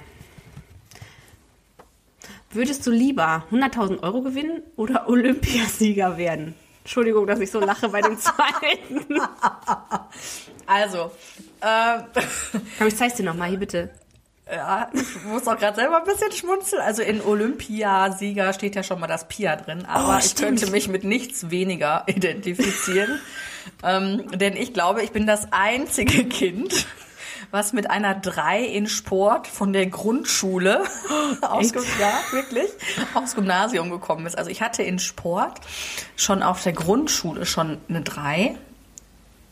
Würdest 2.53 2.85
du 2.85 2.91
lieber 2.91 3.43
100.000 3.51 4.03
Euro 4.03 4.21
gewinnen 4.21 4.61
oder 4.75 5.07
Olympiasieger 5.09 6.17
werden? 6.17 6.55
Entschuldigung, 6.83 7.25
dass 7.27 7.39
ich 7.39 7.49
so 7.49 7.59
lache 7.59 7.89
bei 7.89 8.01
dem 8.01 8.17
zweiten. 8.19 9.05
Also, 10.65 11.11
äh, 11.61 11.99
Komm, 12.77 12.87
ich 12.87 12.95
zeig's 12.95 13.15
dir 13.15 13.23
noch 13.23 13.35
mal 13.35 13.49
hier 13.49 13.59
bitte. 13.59 13.89
ja, 14.49 14.89
ich 14.93 15.23
muss 15.25 15.45
auch 15.45 15.57
gerade 15.57 15.75
selber 15.75 15.97
ein 15.97 16.05
bisschen 16.05 16.31
schmunzeln. 16.31 16.81
Also 16.81 17.01
in 17.01 17.19
Olympiasieger 17.21 18.53
steht 18.53 18.75
ja 18.75 18.81
schon 18.83 18.99
mal 19.01 19.07
das 19.07 19.27
Pia 19.27 19.57
drin, 19.57 19.85
aber 19.85 20.15
Oh, 20.15 20.19
ich 20.23 20.35
könnte 20.35 20.71
mich 20.71 20.87
mit 20.87 21.03
nichts 21.03 21.49
weniger 21.49 22.03
identifizieren. 22.07 23.19
ähm, 23.83 24.23
denn 24.35 24.55
ich 24.55 24.73
glaube, 24.73 25.03
ich 25.03 25.11
bin 25.11 25.27
das 25.27 25.47
einzige 25.51 26.23
Kind, 26.25 26.85
was 27.53 27.71
mit 27.71 27.87
einer 27.91 28.15
3 28.15 28.63
in 28.63 28.87
Sport 28.87 29.45
von 29.45 29.73
der 29.73 29.85
Grundschule 29.85 30.83
aus, 31.41 31.71
ja, 31.99 32.11
wirklich, 32.31 32.67
aufs 33.13 33.35
Gymnasium 33.35 33.91
gekommen 33.91 34.25
ist. 34.25 34.35
Also 34.35 34.49
ich 34.49 34.63
hatte 34.63 34.81
in 34.81 34.97
Sport 34.97 35.61
schon 36.15 36.41
auf 36.41 36.63
der 36.63 36.73
Grundschule 36.73 37.45
schon 37.45 37.77
eine 37.87 38.01
3. 38.01 38.57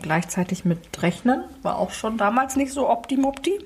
Gleichzeitig 0.01 0.65
mit 0.65 0.79
Rechnen 1.03 1.43
war 1.61 1.77
auch 1.77 1.91
schon 1.91 2.17
damals 2.17 2.55
nicht 2.55 2.73
so 2.73 2.89
optimopti. 2.89 3.59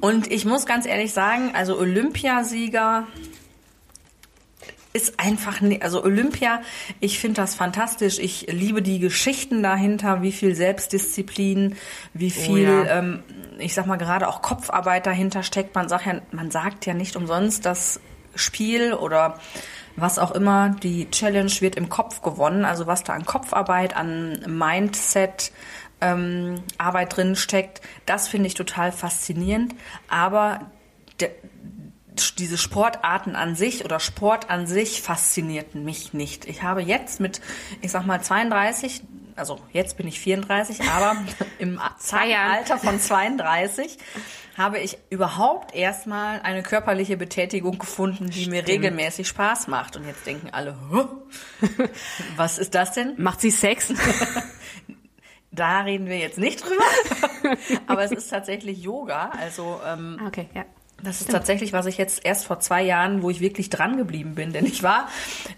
Und 0.00 0.32
ich 0.32 0.46
muss 0.46 0.64
ganz 0.64 0.86
ehrlich 0.86 1.12
sagen, 1.12 1.50
also 1.54 1.78
Olympiasieger 1.78 3.06
ist 4.94 5.18
einfach, 5.18 5.60
ne- 5.60 5.82
also 5.82 6.02
Olympia, 6.02 6.62
ich 7.00 7.18
finde 7.18 7.42
das 7.42 7.56
fantastisch. 7.56 8.18
Ich 8.20 8.46
liebe 8.48 8.80
die 8.80 9.00
Geschichten 9.00 9.62
dahinter, 9.62 10.22
wie 10.22 10.32
viel 10.32 10.54
Selbstdisziplin, 10.54 11.76
wie 12.14 12.30
viel, 12.30 12.62
ja. 12.62 12.98
ähm, 12.98 13.22
ich 13.58 13.74
sag 13.74 13.86
mal 13.86 13.96
gerade 13.96 14.28
auch 14.28 14.40
Kopfarbeit 14.40 15.04
dahinter 15.04 15.42
steckt. 15.42 15.74
Man 15.74 15.88
sagt 15.88 16.06
ja, 16.06 16.22
man 16.30 16.50
sagt 16.52 16.86
ja 16.86 16.94
nicht 16.94 17.16
umsonst, 17.16 17.66
das 17.66 18.00
Spiel 18.36 18.94
oder 18.94 19.40
was 19.96 20.18
auch 20.20 20.30
immer, 20.30 20.70
die 20.70 21.10
Challenge 21.10 21.52
wird 21.58 21.74
im 21.74 21.88
Kopf 21.88 22.22
gewonnen. 22.22 22.64
Also 22.64 22.86
was 22.86 23.02
da 23.02 23.14
an 23.14 23.26
Kopfarbeit, 23.26 23.96
an 23.96 24.44
Mindset, 24.46 25.50
ähm, 26.00 26.56
Arbeit 26.78 27.16
drin 27.16 27.34
steckt, 27.34 27.80
das 28.06 28.28
finde 28.28 28.46
ich 28.46 28.54
total 28.54 28.92
faszinierend. 28.92 29.74
Aber 30.08 30.70
der, 31.18 31.30
diese 32.38 32.58
Sportarten 32.58 33.36
an 33.36 33.54
sich 33.56 33.84
oder 33.84 34.00
Sport 34.00 34.50
an 34.50 34.66
sich 34.66 35.02
faszinierten 35.02 35.84
mich 35.84 36.12
nicht. 36.12 36.44
Ich 36.46 36.62
habe 36.62 36.82
jetzt 36.82 37.20
mit, 37.20 37.40
ich 37.80 37.90
sag 37.90 38.06
mal 38.06 38.22
32, 38.22 39.02
also 39.36 39.58
jetzt 39.72 39.96
bin 39.96 40.06
ich 40.06 40.20
34, 40.20 40.82
aber 40.82 41.16
im. 41.58 41.80
Alter 41.80 42.78
von 42.78 43.00
32 43.00 43.98
habe 44.56 44.78
ich 44.78 44.98
überhaupt 45.10 45.74
erstmal 45.74 46.40
eine 46.42 46.62
körperliche 46.62 47.16
Betätigung 47.16 47.78
gefunden, 47.78 48.30
die 48.30 48.46
mir 48.46 48.66
regelmäßig 48.66 49.26
Spaß 49.26 49.66
macht. 49.66 49.96
Und 49.96 50.06
jetzt 50.06 50.24
denken 50.26 50.50
alle, 50.52 50.76
"Hä? 50.92 51.68
was 52.36 52.58
ist 52.58 52.74
das 52.76 52.92
denn? 52.92 53.14
Macht 53.16 53.40
sie 53.40 53.50
Sex? 53.50 53.92
Da 55.50 55.82
reden 55.82 56.06
wir 56.08 56.18
jetzt 56.18 56.36
nicht 56.36 56.64
drüber. 56.64 56.82
Aber 57.86 58.02
es 58.02 58.10
ist 58.10 58.28
tatsächlich 58.28 58.82
Yoga. 58.82 59.30
Also 59.40 59.80
ähm, 59.86 60.18
Ah, 60.20 60.26
Okay, 60.26 60.48
ja. 60.52 60.64
Das 61.04 61.20
ist 61.20 61.30
tatsächlich, 61.30 61.72
was 61.72 61.86
ich 61.86 61.98
jetzt 61.98 62.24
erst 62.24 62.46
vor 62.46 62.60
zwei 62.60 62.82
Jahren, 62.82 63.22
wo 63.22 63.30
ich 63.30 63.40
wirklich 63.40 63.70
dran 63.70 63.96
geblieben 63.96 64.34
bin. 64.34 64.52
Denn 64.52 64.66
ich 64.66 64.82
war 64.82 65.08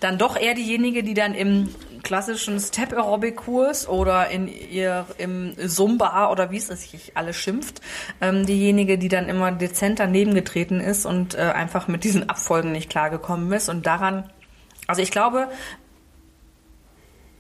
dann 0.01 0.19
doch 0.19 0.37
eher 0.37 0.55
diejenige, 0.55 1.03
die 1.03 1.15
dann 1.15 1.35
im 1.35 1.69
klassischen 2.03 2.61
Step-Aerobic-Kurs 2.61 3.89
oder 3.89 4.29
in 4.29 4.49
ihr 4.49 5.07
im 5.19 5.55
Zumba 5.67 6.31
oder 6.31 6.51
wie 6.51 6.59
es 6.59 6.69
sich 6.69 7.13
alles 7.15 7.37
schimpft, 7.37 7.81
ähm, 8.21 8.47
diejenige, 8.47 8.99
die 8.99 9.09
dann 9.09 9.29
immer 9.29 9.51
dezent 9.53 9.99
daneben 9.99 10.35
getreten 10.35 10.81
ist 10.81 11.07
und 11.07 11.35
äh, 11.35 11.39
einfach 11.39 11.89
mit 11.89 12.05
diesen 12.05 12.29
Abfolgen 12.29 12.73
nicht 12.73 12.91
klargekommen 12.91 13.51
ist. 13.53 13.69
Und 13.69 13.87
daran, 13.87 14.31
also 14.87 15.03
ich 15.03 15.11
glaube, 15.11 15.49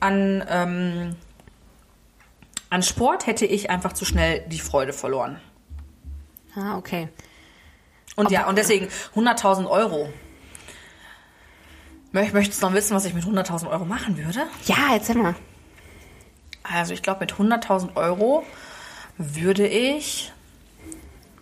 an, 0.01 0.45
ähm, 0.49 1.16
an 2.71 2.83
Sport 2.83 3.27
hätte 3.27 3.47
ich 3.47 3.71
einfach 3.71 3.92
zu 3.92 4.05
schnell 4.05 4.45
die 4.49 4.59
Freude 4.59 4.92
verloren. 4.92 5.40
Ah, 6.57 6.77
okay. 6.77 7.09
Und 8.16 8.31
ja, 8.31 8.46
und 8.48 8.57
deswegen 8.59 8.88
100.000 9.14 9.68
Euro. 9.68 10.09
Möcht- 12.12 12.33
Möchtest 12.33 12.62
du 12.62 12.66
noch 12.66 12.74
wissen, 12.74 12.94
was 12.96 13.05
ich 13.05 13.14
mit 13.14 13.24
100.000 13.24 13.68
Euro 13.70 13.85
machen 13.85 14.16
würde? 14.16 14.46
Ja, 14.64 14.76
erzähl 14.94 15.16
mal. 15.16 15.35
Also 16.62 16.94
ich 16.94 17.02
glaube, 17.02 17.20
mit 17.20 17.35
100.000 17.35 17.94
Euro 17.96 18.42
würde 19.18 19.66
ich... 19.66 20.33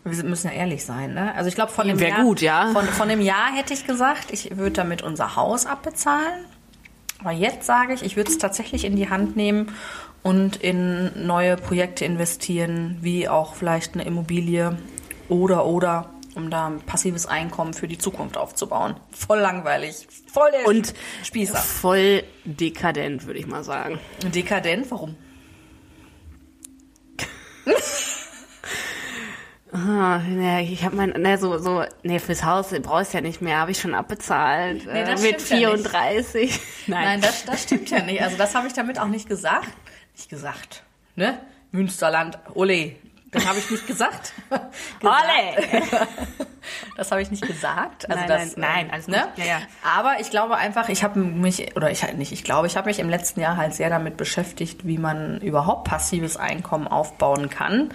Wir 0.07 0.23
müssen 0.25 0.49
ja 0.49 0.53
ehrlich 0.53 0.85
sein, 0.85 1.15
ne? 1.15 1.35
Also 1.35 1.49
ich 1.49 1.55
glaube, 1.55 1.73
von 1.73 1.89
dem 1.89 1.99
Wär 1.99 2.11
Jahr, 2.11 2.23
gut, 2.23 2.43
ja. 2.43 2.69
Von, 2.75 2.85
von 2.89 3.09
dem 3.09 3.23
Jahr 3.23 3.55
hätte 3.55 3.73
ich 3.73 3.87
gesagt, 3.87 4.33
ich 4.33 4.55
würde 4.59 4.73
damit 4.73 5.01
unser 5.01 5.35
Haus 5.37 5.65
abbezahlen. 5.65 6.45
Aber 7.21 7.31
jetzt 7.33 7.65
sage 7.65 7.95
ich, 7.95 8.03
ich 8.03 8.15
würde 8.17 8.31
es 8.31 8.37
tatsächlich 8.37 8.85
in 8.85 8.97
die 8.97 9.09
Hand 9.09 9.35
nehmen 9.35 9.73
und 10.23 10.57
in 10.57 11.27
neue 11.27 11.57
Projekte 11.57 12.05
investieren, 12.05 12.99
wie 13.01 13.31
auch 13.31 13.55
vielleicht 13.55 13.95
eine 13.95 14.05
Immobilie 14.05 14.77
oder 15.31 15.65
oder 15.65 16.11
um 16.35 16.51
da 16.51 16.67
ein 16.69 16.81
passives 16.81 17.27
Einkommen 17.27 17.75
für 17.75 17.89
die 17.89 17.99
Zukunft 17.99 18.37
aufzubauen. 18.37 18.97
Voll 19.13 19.39
langweilig, 19.41 20.07
voll 20.33 20.51
der 20.51 20.67
Und 20.67 20.95
Spießer. 21.23 21.57
voll 21.57 22.25
dekadent, 22.45 23.27
würde 23.27 23.39
ich 23.39 23.47
mal 23.47 23.65
sagen. 23.65 23.99
Dekadent, 24.23 24.91
warum? 24.91 25.17
Ah, 29.77 30.19
ne, 30.19 30.63
ich 30.63 30.85
habe 30.85 30.95
mein, 30.95 31.11
ne, 31.11 31.37
so, 31.37 31.59
so, 31.59 31.83
ne, 32.05 32.21
fürs 32.21 32.45
Haus 32.45 32.69
brauchst 32.83 33.13
du 33.13 33.19
ja 33.19 33.21
nicht 33.23 33.43
mehr, 33.43 33.59
habe 33.59 33.73
ich 33.73 33.81
schon 33.81 33.93
abbezahlt. 33.93 34.87
Nee, 34.87 35.01
äh, 35.01 35.05
das 35.05 35.21
mit 35.21 35.41
stimmt 35.41 35.61
ja 35.63 35.71
nicht. 35.73 35.89
34. 35.89 36.61
Nein, 36.87 37.21
das, 37.21 37.45
das 37.45 37.65
stimmt 37.65 37.91
ja 37.91 37.99
nicht. 38.05 38.23
Also 38.23 38.37
das 38.37 38.55
habe 38.55 38.69
ich 38.69 38.73
damit 38.73 39.01
auch 39.01 39.09
nicht 39.09 39.29
gesagt. 39.29 39.67
Nicht 40.17 40.29
gesagt, 40.31 40.85
ne? 41.17 41.41
Münsterland, 41.73 42.39
ole. 42.55 42.95
Das 43.35 43.47
habe 43.47 43.59
ich 43.59 43.71
nicht 43.71 43.87
gesagt. 43.87 44.33
Ole! 45.03 45.83
Das 46.97 47.11
habe 47.11 47.21
ich 47.21 47.31
nicht 47.31 47.47
gesagt. 47.47 48.09
Also 48.09 48.21
Nein, 48.21 48.29
das, 48.29 48.57
nein, 48.57 48.71
nein, 48.71 48.87
ähm, 48.87 48.93
alles 48.93 49.09
ne? 49.09 49.29
Ja, 49.37 49.45
ja. 49.45 49.59
Aber 49.83 50.21
ich 50.21 50.31
glaube 50.31 50.57
einfach, 50.57 50.89
ich 50.89 51.05
habe 51.05 51.21
mich, 51.21 51.77
oder 51.77 51.91
ich 51.91 52.03
halt 52.03 52.17
nicht, 52.17 52.33
ich 52.33 52.43
glaube, 52.43 52.67
ich 52.67 52.79
habe 52.79 52.89
mich 52.89 53.01
im 53.01 53.11
letzten 53.11 53.41
Jahr 53.41 53.59
halt 53.59 53.75
sehr 53.75 53.91
damit 53.91 54.17
beschäftigt, 54.17 54.87
wie 54.87 54.97
man 54.97 55.41
überhaupt 55.41 55.85
passives 55.85 56.39
Einkommen 56.39 56.89
aufbauen 56.89 57.51
kann, 57.51 57.91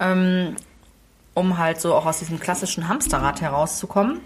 ähm, 0.00 0.56
um 1.34 1.58
halt 1.58 1.80
so 1.80 1.94
auch 1.94 2.06
aus 2.06 2.18
diesem 2.18 2.40
klassischen 2.40 2.88
Hamsterrad 2.88 3.40
herauszukommen. 3.40 4.20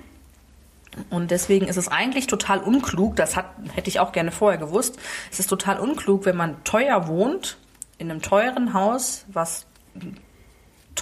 Und 1.11 1.31
deswegen 1.31 1.69
ist 1.69 1.77
es 1.77 1.89
eigentlich 1.89 2.27
total 2.27 2.61
unklug, 2.61 3.17
das 3.17 3.37
hat, 3.37 3.47
hätte 3.75 3.89
ich 3.89 4.01
auch 4.01 4.13
gerne 4.13 4.31
vorher 4.31 4.59
gewusst, 4.59 4.99
es 5.31 5.41
ist 5.41 5.49
total 5.49 5.79
unklug, 5.81 6.25
wenn 6.25 6.37
man 6.37 6.65
teuer 6.65 7.09
wohnt, 7.09 7.59
in 7.99 8.11
einem 8.11 8.23
teuren 8.23 8.75
Haus, 8.75 9.25
was 9.29 9.67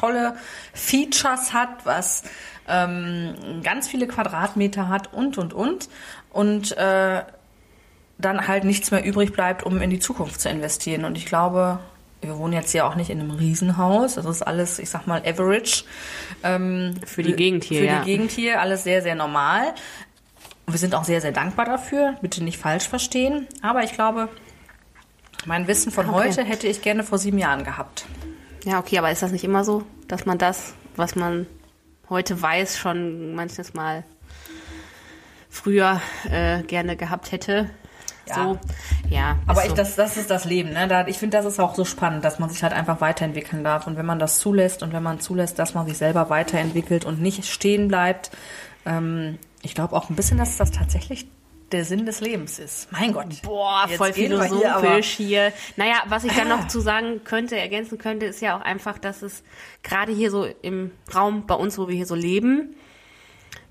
tolle 0.01 0.35
Features 0.73 1.53
hat, 1.53 1.85
was 1.85 2.23
ähm, 2.69 3.61
ganz 3.63 3.89
viele 3.89 4.07
Quadratmeter 4.07 4.89
hat 4.89 5.13
und, 5.13 5.39
und, 5.39 5.53
und. 5.53 5.89
Und 6.31 6.77
äh, 6.77 7.23
dann 8.19 8.49
halt 8.49 8.65
nichts 8.65 8.91
mehr 8.91 9.05
übrig 9.05 9.33
bleibt, 9.33 9.63
um 9.65 9.81
in 9.81 9.91
die 9.91 9.99
Zukunft 9.99 10.41
zu 10.41 10.49
investieren. 10.49 11.05
Und 11.05 11.17
ich 11.17 11.27
glaube, 11.27 11.79
wir 12.21 12.37
wohnen 12.39 12.53
jetzt 12.53 12.71
hier 12.73 12.87
auch 12.87 12.95
nicht 12.95 13.11
in 13.11 13.21
einem 13.21 13.31
Riesenhaus. 13.31 14.15
Das 14.15 14.27
ist 14.27 14.43
alles, 14.43 14.79
ich 14.79 14.91
sag 14.91 15.07
mal, 15.07 15.23
average. 15.27 15.85
Ähm, 16.43 16.95
Für 17.07 17.23
die 17.23 17.33
Gegend 17.35 17.65
hier, 17.65 17.81
Für 17.81 17.87
ja. 17.87 18.01
die 18.01 18.05
Gegend 18.07 18.31
hier, 18.31 18.61
alles 18.61 18.85
sehr, 18.85 19.03
sehr 19.03 19.15
normal. 19.15 19.75
Und 20.67 20.75
wir 20.75 20.79
sind 20.79 20.95
auch 20.95 21.05
sehr, 21.05 21.21
sehr 21.21 21.33
dankbar 21.33 21.65
dafür. 21.65 22.17
Bitte 22.21 22.45
nicht 22.45 22.59
falsch 22.59 22.89
verstehen. 22.89 23.49
Aber 23.63 23.83
ich 23.83 23.93
glaube, 23.95 24.29
mein 25.47 25.67
Wissen 25.67 25.91
von 25.91 26.09
Okay. 26.09 26.29
heute 26.29 26.45
hätte 26.45 26.67
ich 26.67 26.83
gerne 26.83 27.03
vor 27.03 27.19
sieben 27.19 27.39
Jahren 27.39 27.65
gehabt. 27.65 28.05
Ja, 28.65 28.79
okay, 28.79 28.99
aber 28.99 29.11
ist 29.11 29.23
das 29.23 29.33
nicht 29.33 29.45
immer 29.45 29.65
so, 29.65 29.85
dass 30.09 30.27
man 30.27 30.39
das, 30.39 30.75
was 30.97 31.17
man 31.17 31.47
heute 32.09 32.41
weiß, 32.41 32.79
schon 32.79 33.35
manches 33.35 33.75
Mal 33.75 34.05
früher 35.49 36.01
äh, 36.31 36.63
gerne 36.63 36.97
gehabt 36.97 37.33
hätte? 37.33 37.71
Ja. 38.29 38.35
So, 38.35 38.59
ja. 39.09 39.39
Aber 39.47 39.63
ich, 39.63 39.71
so. 39.71 39.77
das, 39.77 39.97
das 39.97 40.17
ist 40.17 40.31
das 40.31 40.45
Leben. 40.45 40.73
Ne? 40.73 40.87
Da, 40.89 41.07
ich 41.07 41.19
finde, 41.19 41.37
das 41.37 41.47
ist 41.47 41.59
auch 41.59 41.75
so 41.75 41.85
spannend, 41.85 42.25
dass 42.25 42.39
man 42.39 42.51
sich 42.51 42.63
halt 42.63 42.73
einfach 42.73 43.01
weiterentwickeln 43.01 43.65
darf. 43.65 43.87
Und 43.87 43.97
wenn 43.97 44.07
man 44.07 44.19
das 44.19 44.39
zulässt 44.39 44.83
und 44.83 44.93
wenn 44.93 45.03
man 45.03 45.21
zulässt, 45.21 45.59
dass 45.59 45.75
man 45.75 45.87
sich 45.87 45.99
selber 45.99 46.31
weiterentwickelt 46.31 47.05
und 47.05 47.21
nicht 47.21 47.45
stehen 47.47 47.89
bleibt, 47.89 48.31
ähm, 48.87 49.39
ich 49.63 49.75
glaube 49.75 49.97
auch 49.97 50.11
ein 50.11 50.17
bisschen, 50.17 50.39
dass 50.39 50.57
das 50.57 50.71
tatsächlich 50.71 51.27
der 51.73 51.85
Sinn 51.85 52.07
des 52.07 52.21
Lebens 52.21 52.59
ist. 52.59 52.91
Mein 52.93 53.13
Gott. 53.13 53.43
Boah, 53.43 53.85
Jetzt 53.89 53.97
voll 53.99 54.13
philosophisch 54.13 55.11
hier, 55.11 55.27
hier, 55.27 55.53
Naja, 55.77 56.03
was 56.09 56.25
ich 56.25 56.33
dann 56.33 56.51
Ah. 56.51 56.57
noch 56.57 56.69
zu 56.69 56.81
sagen 56.81 57.23
könnte, 57.25 57.57
ergänzen 57.59 57.99
könnte, 57.99 58.27
ist 58.27 58.41
ja 58.41 58.57
auch 58.57 58.61
einfach, 58.63 58.99
dass 58.99 59.23
es 59.23 59.43
gerade 59.83 60.13
hier 60.13 60.31
so 60.31 60.45
im 60.63 60.91
Raum 61.15 61.47
bei 61.47 61.55
uns, 61.55 61.79
wo 61.79 61.89
wir 61.89 61.95
hier 61.95 62.07
so 62.07 62.15
leben, 62.15 62.75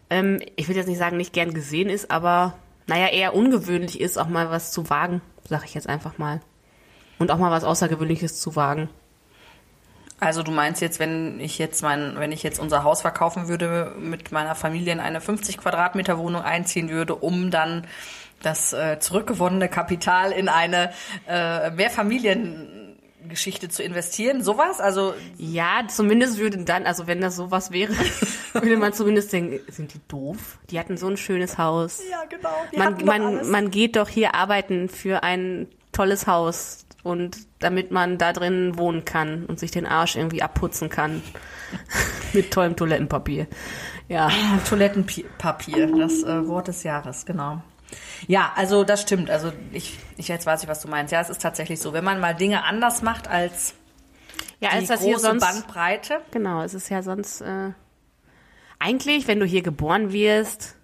ähm, 0.09 0.39
ich 0.55 0.67
will 0.67 0.75
jetzt 0.75 0.87
nicht 0.87 0.97
sagen, 0.97 1.17
nicht 1.17 1.33
gern 1.33 1.53
gesehen 1.53 1.89
ist, 1.89 2.09
aber 2.09 2.55
naja, 2.87 3.07
eher 3.07 3.35
ungewöhnlich 3.35 3.99
ist, 3.99 4.17
auch 4.17 4.27
mal 4.27 4.49
was 4.49 4.71
zu 4.71 4.89
wagen, 4.89 5.21
sag 5.47 5.65
ich 5.65 5.73
jetzt 5.75 5.87
einfach 5.87 6.17
mal. 6.17 6.41
Und 7.19 7.31
auch 7.31 7.37
mal 7.37 7.51
was 7.51 7.63
Außergewöhnliches 7.63 8.39
zu 8.39 8.55
wagen. 8.55 8.89
Also 10.19 10.43
du 10.43 10.51
meinst 10.51 10.81
jetzt, 10.81 10.99
wenn 10.99 11.39
ich 11.39 11.57
jetzt 11.57 11.81
mein, 11.81 12.19
wenn 12.19 12.31
ich 12.31 12.43
jetzt 12.43 12.59
unser 12.59 12.83
Haus 12.83 13.01
verkaufen 13.01 13.47
würde, 13.47 13.93
mit 13.97 14.31
meiner 14.31 14.55
Familie 14.55 14.91
in 14.93 14.99
eine 14.99 15.21
50 15.21 15.57
Quadratmeter 15.57 16.17
Wohnung 16.17 16.41
einziehen 16.41 16.89
würde, 16.89 17.15
um 17.15 17.51
dann 17.51 17.87
das 18.41 18.73
äh, 18.73 18.99
zurückgewonnene 18.99 19.69
Kapital 19.69 20.31
in 20.31 20.49
eine 20.49 20.91
äh, 21.27 21.71
Mehrfamiliengeschichte 21.71 23.69
zu 23.69 23.83
investieren, 23.83 24.43
sowas? 24.43 24.79
Also 24.79 25.13
Ja, 25.37 25.83
zumindest 25.87 26.37
würde 26.37 26.57
dann, 26.59 26.85
also 26.85 27.07
wenn 27.07 27.21
das 27.21 27.35
sowas 27.35 27.71
wäre, 27.71 27.93
würde 28.53 28.77
man 28.77 28.93
zumindest 28.93 29.31
denken, 29.31 29.59
sind 29.71 29.93
die 29.93 30.01
doof? 30.07 30.57
Die 30.69 30.79
hatten 30.79 30.97
so 30.97 31.07
ein 31.07 31.17
schönes 31.17 31.57
Haus. 31.57 32.01
ja 32.09 32.23
genau. 32.25 32.49
man, 32.77 33.05
man, 33.05 33.49
man 33.49 33.71
geht 33.71 33.95
doch 33.95 34.09
hier 34.09 34.35
arbeiten 34.35 34.89
für 34.89 35.23
ein 35.23 35.67
tolles 35.91 36.27
Haus 36.27 36.85
und 37.03 37.37
damit 37.59 37.91
man 37.91 38.17
da 38.17 38.33
drin 38.33 38.77
wohnen 38.77 39.05
kann 39.05 39.45
und 39.45 39.59
sich 39.59 39.71
den 39.71 39.85
Arsch 39.85 40.15
irgendwie 40.15 40.41
abputzen 40.41 40.89
kann 40.89 41.21
mit 42.33 42.51
tollem 42.51 42.75
Toilettenpapier. 42.75 43.47
Ja. 44.07 44.29
Toilettenpapier, 44.67 45.95
das 45.95 46.23
äh, 46.23 46.47
Wort 46.47 46.67
des 46.67 46.83
Jahres, 46.83 47.25
genau. 47.25 47.61
Ja, 48.27 48.51
also 48.55 48.83
das 48.83 49.01
stimmt. 49.01 49.29
Also 49.29 49.51
ich, 49.71 49.97
ich 50.17 50.27
jetzt 50.27 50.45
weiß 50.45 50.63
ich, 50.63 50.69
was 50.69 50.81
du 50.81 50.87
meinst. 50.87 51.11
Ja, 51.11 51.21
es 51.21 51.29
ist 51.29 51.41
tatsächlich 51.41 51.79
so, 51.79 51.93
wenn 51.93 52.03
man 52.03 52.19
mal 52.19 52.35
Dinge 52.35 52.63
anders 52.63 53.01
macht 53.01 53.27
als 53.27 53.73
Ja, 54.59 54.69
die 54.69 54.75
als 54.75 54.87
das 54.87 55.01
hier 55.01 55.13
große 55.13 55.25
sonst 55.25 55.45
Bandbreite. 55.45 56.21
Genau, 56.31 56.61
es 56.61 56.73
ist 56.73 56.89
ja 56.89 57.01
sonst 57.01 57.41
äh, 57.41 57.71
eigentlich, 58.77 59.27
wenn 59.27 59.39
du 59.39 59.45
hier 59.45 59.61
geboren 59.61 60.11
wirst, 60.11 60.75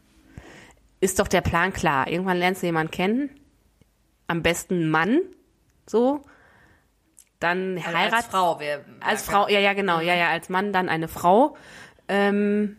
ist 0.99 1.19
doch 1.19 1.27
der 1.27 1.41
Plan 1.41 1.73
klar. 1.73 2.07
Irgendwann 2.07 2.37
lernst 2.37 2.61
du 2.61 2.67
jemanden 2.67 2.91
kennen, 2.91 3.29
am 4.27 4.41
besten 4.41 4.89
Mann, 4.89 5.19
so, 5.85 6.21
dann 7.39 7.77
Also 7.77 7.97
heirat 7.97 8.13
als 8.13 8.25
Frau 8.27 8.59
wer 8.59 8.81
als 9.01 9.23
Frau, 9.23 9.47
ja, 9.47 9.59
ja, 9.59 9.73
genau, 9.73 9.99
ja, 9.99 10.15
ja, 10.15 10.29
als 10.29 10.49
Mann 10.49 10.73
dann 10.73 10.89
eine 10.89 11.07
Frau. 11.07 11.55
Ähm, 12.07 12.77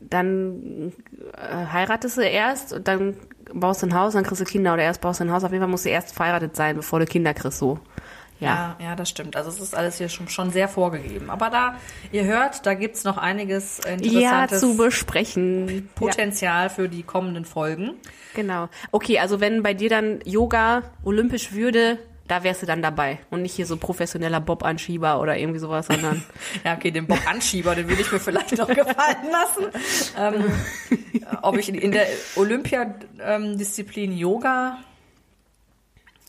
dann 0.00 0.92
äh, 1.36 1.66
heiratest 1.72 2.16
du 2.16 2.22
erst 2.22 2.72
und 2.72 2.88
dann 2.88 3.16
baust 3.52 3.82
du 3.82 3.86
ein 3.86 3.94
Haus, 3.94 4.14
dann 4.14 4.24
kriegst 4.24 4.40
du 4.40 4.44
Kinder 4.44 4.72
oder 4.74 4.82
erst 4.82 5.00
baust 5.00 5.20
du 5.20 5.24
ein 5.24 5.32
Haus. 5.32 5.44
Auf 5.44 5.50
jeden 5.50 5.62
Fall 5.62 5.70
musst 5.70 5.84
du 5.84 5.90
erst 5.90 6.14
verheiratet 6.14 6.56
sein, 6.56 6.76
bevor 6.76 6.98
du 6.98 7.06
Kinder 7.06 7.34
kriegst, 7.34 7.58
so. 7.58 7.78
Ja. 8.38 8.76
Ja, 8.80 8.84
ja, 8.86 8.96
das 8.96 9.10
stimmt. 9.10 9.36
Also 9.36 9.50
es 9.50 9.60
ist 9.60 9.74
alles 9.74 9.98
hier 9.98 10.08
schon, 10.08 10.28
schon 10.28 10.50
sehr 10.50 10.66
vorgegeben. 10.66 11.28
Aber 11.28 11.50
da, 11.50 11.74
ihr 12.10 12.24
hört, 12.24 12.64
da 12.64 12.72
gibt's 12.72 13.04
noch 13.04 13.18
einiges 13.18 13.82
Ja, 13.84 13.90
interessantes 13.90 14.60
zu 14.60 14.76
besprechen. 14.78 15.68
Ja. 15.68 15.82
Potenzial 15.94 16.70
für 16.70 16.88
die 16.88 17.02
kommenden 17.02 17.44
Folgen. 17.44 17.96
Genau. 18.34 18.70
Okay, 18.92 19.18
also 19.18 19.40
wenn 19.40 19.62
bei 19.62 19.74
dir 19.74 19.90
dann 19.90 20.20
Yoga 20.24 20.84
olympisch 21.04 21.52
würde, 21.52 21.98
da 22.30 22.44
wärst 22.44 22.62
du 22.62 22.66
dann 22.66 22.80
dabei. 22.80 23.18
Und 23.30 23.42
nicht 23.42 23.54
hier 23.54 23.66
so 23.66 23.76
professioneller 23.76 24.40
Bob-Anschieber 24.40 25.20
oder 25.20 25.36
irgendwie 25.36 25.58
sowas, 25.58 25.86
sondern. 25.86 26.22
Ja, 26.64 26.74
okay, 26.74 26.90
den 26.90 27.06
Bob-Anschieber, 27.06 27.74
den 27.74 27.88
würde 27.88 28.02
ich 28.02 28.12
mir 28.12 28.20
vielleicht 28.20 28.56
noch 28.56 28.68
gefallen 28.68 29.30
lassen. 29.30 29.66
Ähm, 30.18 30.44
ob 31.42 31.56
ich 31.56 31.68
in, 31.68 31.92
der 31.92 32.06
Olympiadisziplin 32.36 34.16
Yoga 34.16 34.78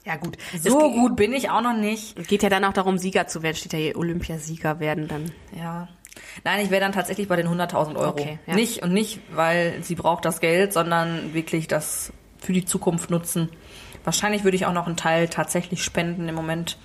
Ja, 0.05 0.15
gut. 0.15 0.37
So 0.61 0.79
es 0.79 0.93
gut 0.93 1.15
bin 1.15 1.33
ich 1.33 1.49
auch 1.49 1.61
noch 1.61 1.75
nicht. 1.75 2.27
geht 2.27 2.43
ja 2.43 2.49
dann 2.49 2.63
auch 2.63 2.73
darum, 2.73 2.97
Sieger 2.97 3.27
zu 3.27 3.43
werden. 3.43 3.55
Steht 3.55 3.73
ja 3.73 3.79
hier 3.79 3.97
Olympiasieger 3.97 4.79
werden 4.79 5.07
dann. 5.07 5.31
Ja. 5.57 5.87
Nein, 6.43 6.63
ich 6.63 6.71
wäre 6.71 6.81
dann 6.81 6.93
tatsächlich 6.93 7.27
bei 7.27 7.35
den 7.35 7.47
100.000 7.47 7.95
Euro. 7.95 8.09
Okay, 8.09 8.39
ja. 8.47 8.55
Nicht 8.55 8.83
und 8.83 8.93
nicht, 8.93 9.19
weil 9.31 9.83
sie 9.83 9.95
braucht 9.95 10.25
das 10.25 10.39
Geld, 10.39 10.73
sondern 10.73 11.33
wirklich 11.33 11.67
das 11.67 12.13
für 12.39 12.53
die 12.53 12.65
Zukunft 12.65 13.09
nutzen. 13.09 13.49
Wahrscheinlich 14.03 14.43
würde 14.43 14.55
ich 14.57 14.65
auch 14.65 14.73
noch 14.73 14.87
einen 14.87 14.97
Teil 14.97 15.27
tatsächlich 15.27 15.83
spenden. 15.83 16.27
Im 16.27 16.35
Moment 16.35 16.77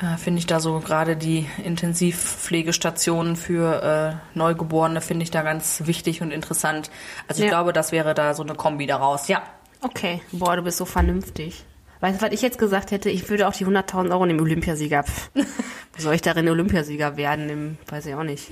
äh, 0.00 0.16
finde 0.16 0.38
ich 0.38 0.46
da 0.46 0.60
so 0.60 0.78
gerade 0.80 1.16
die 1.16 1.46
Intensivpflegestationen 1.64 3.36
für 3.36 4.20
äh, 4.34 4.36
Neugeborene 4.38 5.00
finde 5.00 5.22
ich 5.24 5.30
da 5.30 5.42
ganz 5.42 5.82
wichtig 5.86 6.20
und 6.22 6.30
interessant. 6.30 6.90
Also 7.26 7.40
ich 7.42 7.46
Ja. 7.46 7.50
glaube, 7.50 7.72
das 7.72 7.92
wäre 7.92 8.14
da 8.14 8.34
so 8.34 8.42
eine 8.42 8.54
Kombi 8.54 8.86
daraus. 8.86 9.28
Ja. 9.28 9.42
Okay. 9.80 10.20
Boah, 10.32 10.56
du 10.56 10.62
bist 10.62 10.78
so 10.78 10.84
vernünftig. 10.84 11.64
Weißt 12.00 12.20
du, 12.20 12.26
was 12.26 12.32
ich 12.32 12.42
jetzt 12.42 12.58
gesagt 12.58 12.90
hätte? 12.92 13.10
Ich 13.10 13.28
würde 13.28 13.48
auch 13.48 13.52
die 13.54 13.66
100.000 13.66 14.10
Euro 14.12 14.24
nehmen, 14.26 14.40
Olympiasieger. 14.40 15.04
Wo 15.34 16.00
soll 16.02 16.14
ich 16.14 16.22
darin 16.22 16.48
Olympiasieger 16.48 17.16
werden? 17.16 17.48
Im, 17.48 17.78
weiß 17.88 18.06
ich 18.06 18.14
auch 18.14 18.22
nicht. 18.22 18.48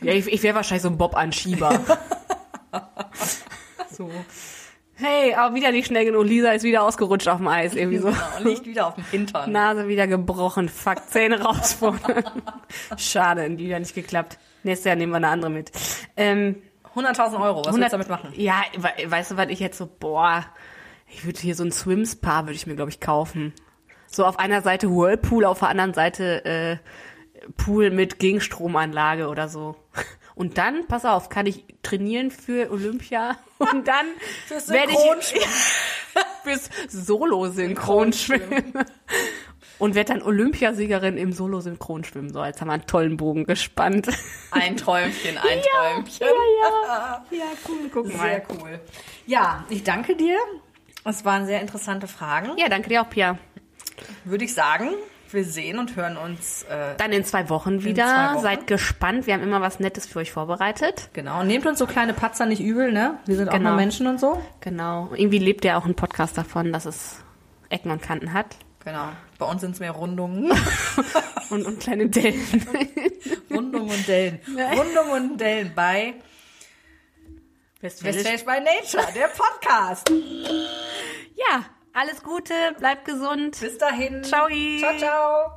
Ja, 0.00 0.12
ich, 0.12 0.26
ich 0.28 0.42
wäre 0.42 0.54
wahrscheinlich 0.54 0.82
so 0.82 0.88
ein 0.88 0.98
Bob-Anschieber. 0.98 1.80
so. 3.90 4.10
Hey, 4.98 5.34
aber 5.34 5.54
wieder 5.54 5.72
nicht 5.72 5.86
schnell 5.86 6.04
genug. 6.06 6.24
Lisa 6.24 6.52
ist 6.52 6.62
wieder 6.62 6.82
ausgerutscht 6.82 7.28
auf 7.28 7.36
dem 7.38 7.48
Eis. 7.48 7.74
Irgendwie 7.74 7.98
so. 7.98 8.08
Genau, 8.08 8.18
liegt 8.50 8.64
wieder 8.66 8.86
auf 8.86 8.94
dem 8.94 9.04
Hintern. 9.10 9.52
Nase 9.52 9.88
wieder 9.88 10.06
gebrochen. 10.06 10.68
Fuck, 10.68 11.06
Zähne 11.08 11.40
raus 11.42 11.74
vorne. 11.74 12.24
Schade, 12.96 13.58
wieder 13.58 13.78
nicht 13.78 13.94
geklappt. 13.94 14.38
Nächstes 14.62 14.86
Jahr 14.86 14.96
nehmen 14.96 15.12
wir 15.12 15.16
eine 15.18 15.28
andere 15.28 15.50
mit. 15.50 15.70
Ähm, 16.16 16.62
100.000 16.94 17.40
Euro, 17.42 17.60
was 17.60 17.66
100 17.68 17.74
willst 17.74 17.76
du 17.76 17.88
damit 17.90 18.08
machen? 18.08 18.32
Ja, 18.36 18.62
we- 18.76 19.10
weißt 19.10 19.32
du, 19.32 19.36
was 19.36 19.48
ich 19.50 19.60
jetzt 19.60 19.76
so, 19.76 19.86
boah, 19.86 20.44
ich 21.08 21.26
würde 21.26 21.38
hier 21.40 21.54
so 21.54 21.62
ein 21.62 21.70
Swims-Paar, 21.72 22.44
würde 22.44 22.54
ich 22.54 22.66
mir, 22.66 22.74
glaube 22.74 22.90
ich, 22.90 23.00
kaufen. 23.00 23.52
So 24.06 24.24
auf 24.24 24.38
einer 24.38 24.62
Seite 24.62 24.88
Whirlpool, 24.90 25.44
auf 25.44 25.58
der 25.58 25.68
anderen 25.68 25.92
Seite 25.92 26.44
äh, 26.46 26.76
Pool 27.56 27.90
mit 27.90 28.18
Gegenstromanlage 28.18 29.28
oder 29.28 29.48
so. 29.48 29.76
Und 30.34 30.58
dann, 30.58 30.86
pass 30.86 31.04
auf, 31.04 31.30
kann 31.30 31.46
ich 31.46 31.64
trainieren 31.82 32.30
für 32.30 32.70
Olympia 32.70 33.38
und 33.58 33.88
dann 33.88 34.06
werde 34.68 34.92
ich 34.92 35.40
fürs 36.44 36.68
Solo-Synchronschwimmen 36.88 38.74
und 39.78 39.94
werde 39.94 40.12
dann 40.12 40.22
Olympiasiegerin 40.22 41.16
im 41.16 41.32
Solo-Synchronschwimmen. 41.32 42.32
So, 42.32 42.44
jetzt 42.44 42.60
haben 42.60 42.68
wir 42.68 42.74
einen 42.74 42.86
tollen 42.86 43.16
Bogen 43.16 43.44
gespannt. 43.44 44.08
Ein 44.50 44.76
Träumchen, 44.76 45.38
ein 45.38 45.62
Träumchen. 45.62 46.26
ja. 46.62 47.24
Ja, 47.30 47.44
cool, 47.68 47.90
guck 47.92 48.06
Sehr 48.08 48.42
cool. 48.50 48.80
Ja, 49.26 49.64
ich 49.70 49.84
danke 49.84 50.16
dir. 50.16 50.38
Es 51.04 51.24
waren 51.24 51.46
sehr 51.46 51.60
interessante 51.60 52.08
Fragen. 52.08 52.58
Ja, 52.58 52.68
danke 52.68 52.88
dir 52.88 53.02
auch, 53.02 53.08
Pia. 53.08 53.38
Würde 54.24 54.44
ich 54.44 54.52
sagen, 54.52 54.90
wir 55.32 55.44
sehen 55.44 55.78
und 55.78 55.96
hören 55.96 56.16
uns. 56.16 56.62
Äh, 56.64 56.94
Dann 56.98 57.12
in 57.12 57.24
zwei 57.24 57.48
Wochen 57.48 57.84
wieder. 57.84 58.04
zwei 58.04 58.34
Wochen. 58.34 58.42
Seid 58.42 58.66
gespannt. 58.66 59.26
Wir 59.26 59.34
haben 59.34 59.42
immer 59.42 59.60
was 59.60 59.80
Nettes 59.80 60.06
für 60.06 60.18
euch 60.20 60.32
vorbereitet. 60.32 61.10
genau. 61.12 61.42
Nehmt 61.44 61.66
uns 61.66 61.78
so 61.78 61.86
kleine 61.86 62.12
Patzer 62.14 62.46
nicht 62.46 62.60
übel, 62.62 62.92
ne? 62.92 63.18
Wir 63.26 63.36
sind 63.36 63.48
auch 63.48 63.52
Genau. 63.54 63.70
nur 63.70 63.76
Menschen 63.76 64.06
und 64.06 64.20
so. 64.20 64.42
Genau. 64.60 65.10
Irgendwie 65.14 65.38
lebt 65.38 65.64
ja 65.64 65.78
auch 65.78 65.84
ein 65.86 65.94
Podcast 65.94 66.36
davon, 66.38 66.72
dass 66.72 66.84
es 66.86 67.16
Ecken 67.68 67.90
und 67.90 68.02
Kanten 68.02 68.32
hat. 68.32 68.56
Genau. 68.84 69.08
Bei 69.38 69.46
uns 69.46 69.60
sind 69.60 69.72
es 69.72 69.80
mehr 69.80 69.90
Rundungen. 69.92 70.52
Und, 71.50 71.64
und 71.64 71.78
kleine 71.78 72.08
Dellen. 72.08 72.40
Rundungen 73.52 73.88
und 73.90 74.08
Dellen. 74.08 74.40
Rundungen 74.76 75.30
und 75.30 75.40
Dellen 75.40 75.70
bei 75.76 76.14
Westfälisch. 77.80 78.24
Westfälisch 78.24 78.44
by 78.44 78.58
Nature, 78.64 79.12
der 79.14 79.28
Podcast. 79.28 80.10
Ja, 81.36 81.64
alles 81.96 82.22
Gute, 82.22 82.54
bleibt 82.78 83.06
gesund. 83.06 83.58
Bis 83.58 83.78
dahin. 83.78 84.22
Ciao. 84.22 84.48
Ciao, 84.48 84.98
ciao. 84.98 85.55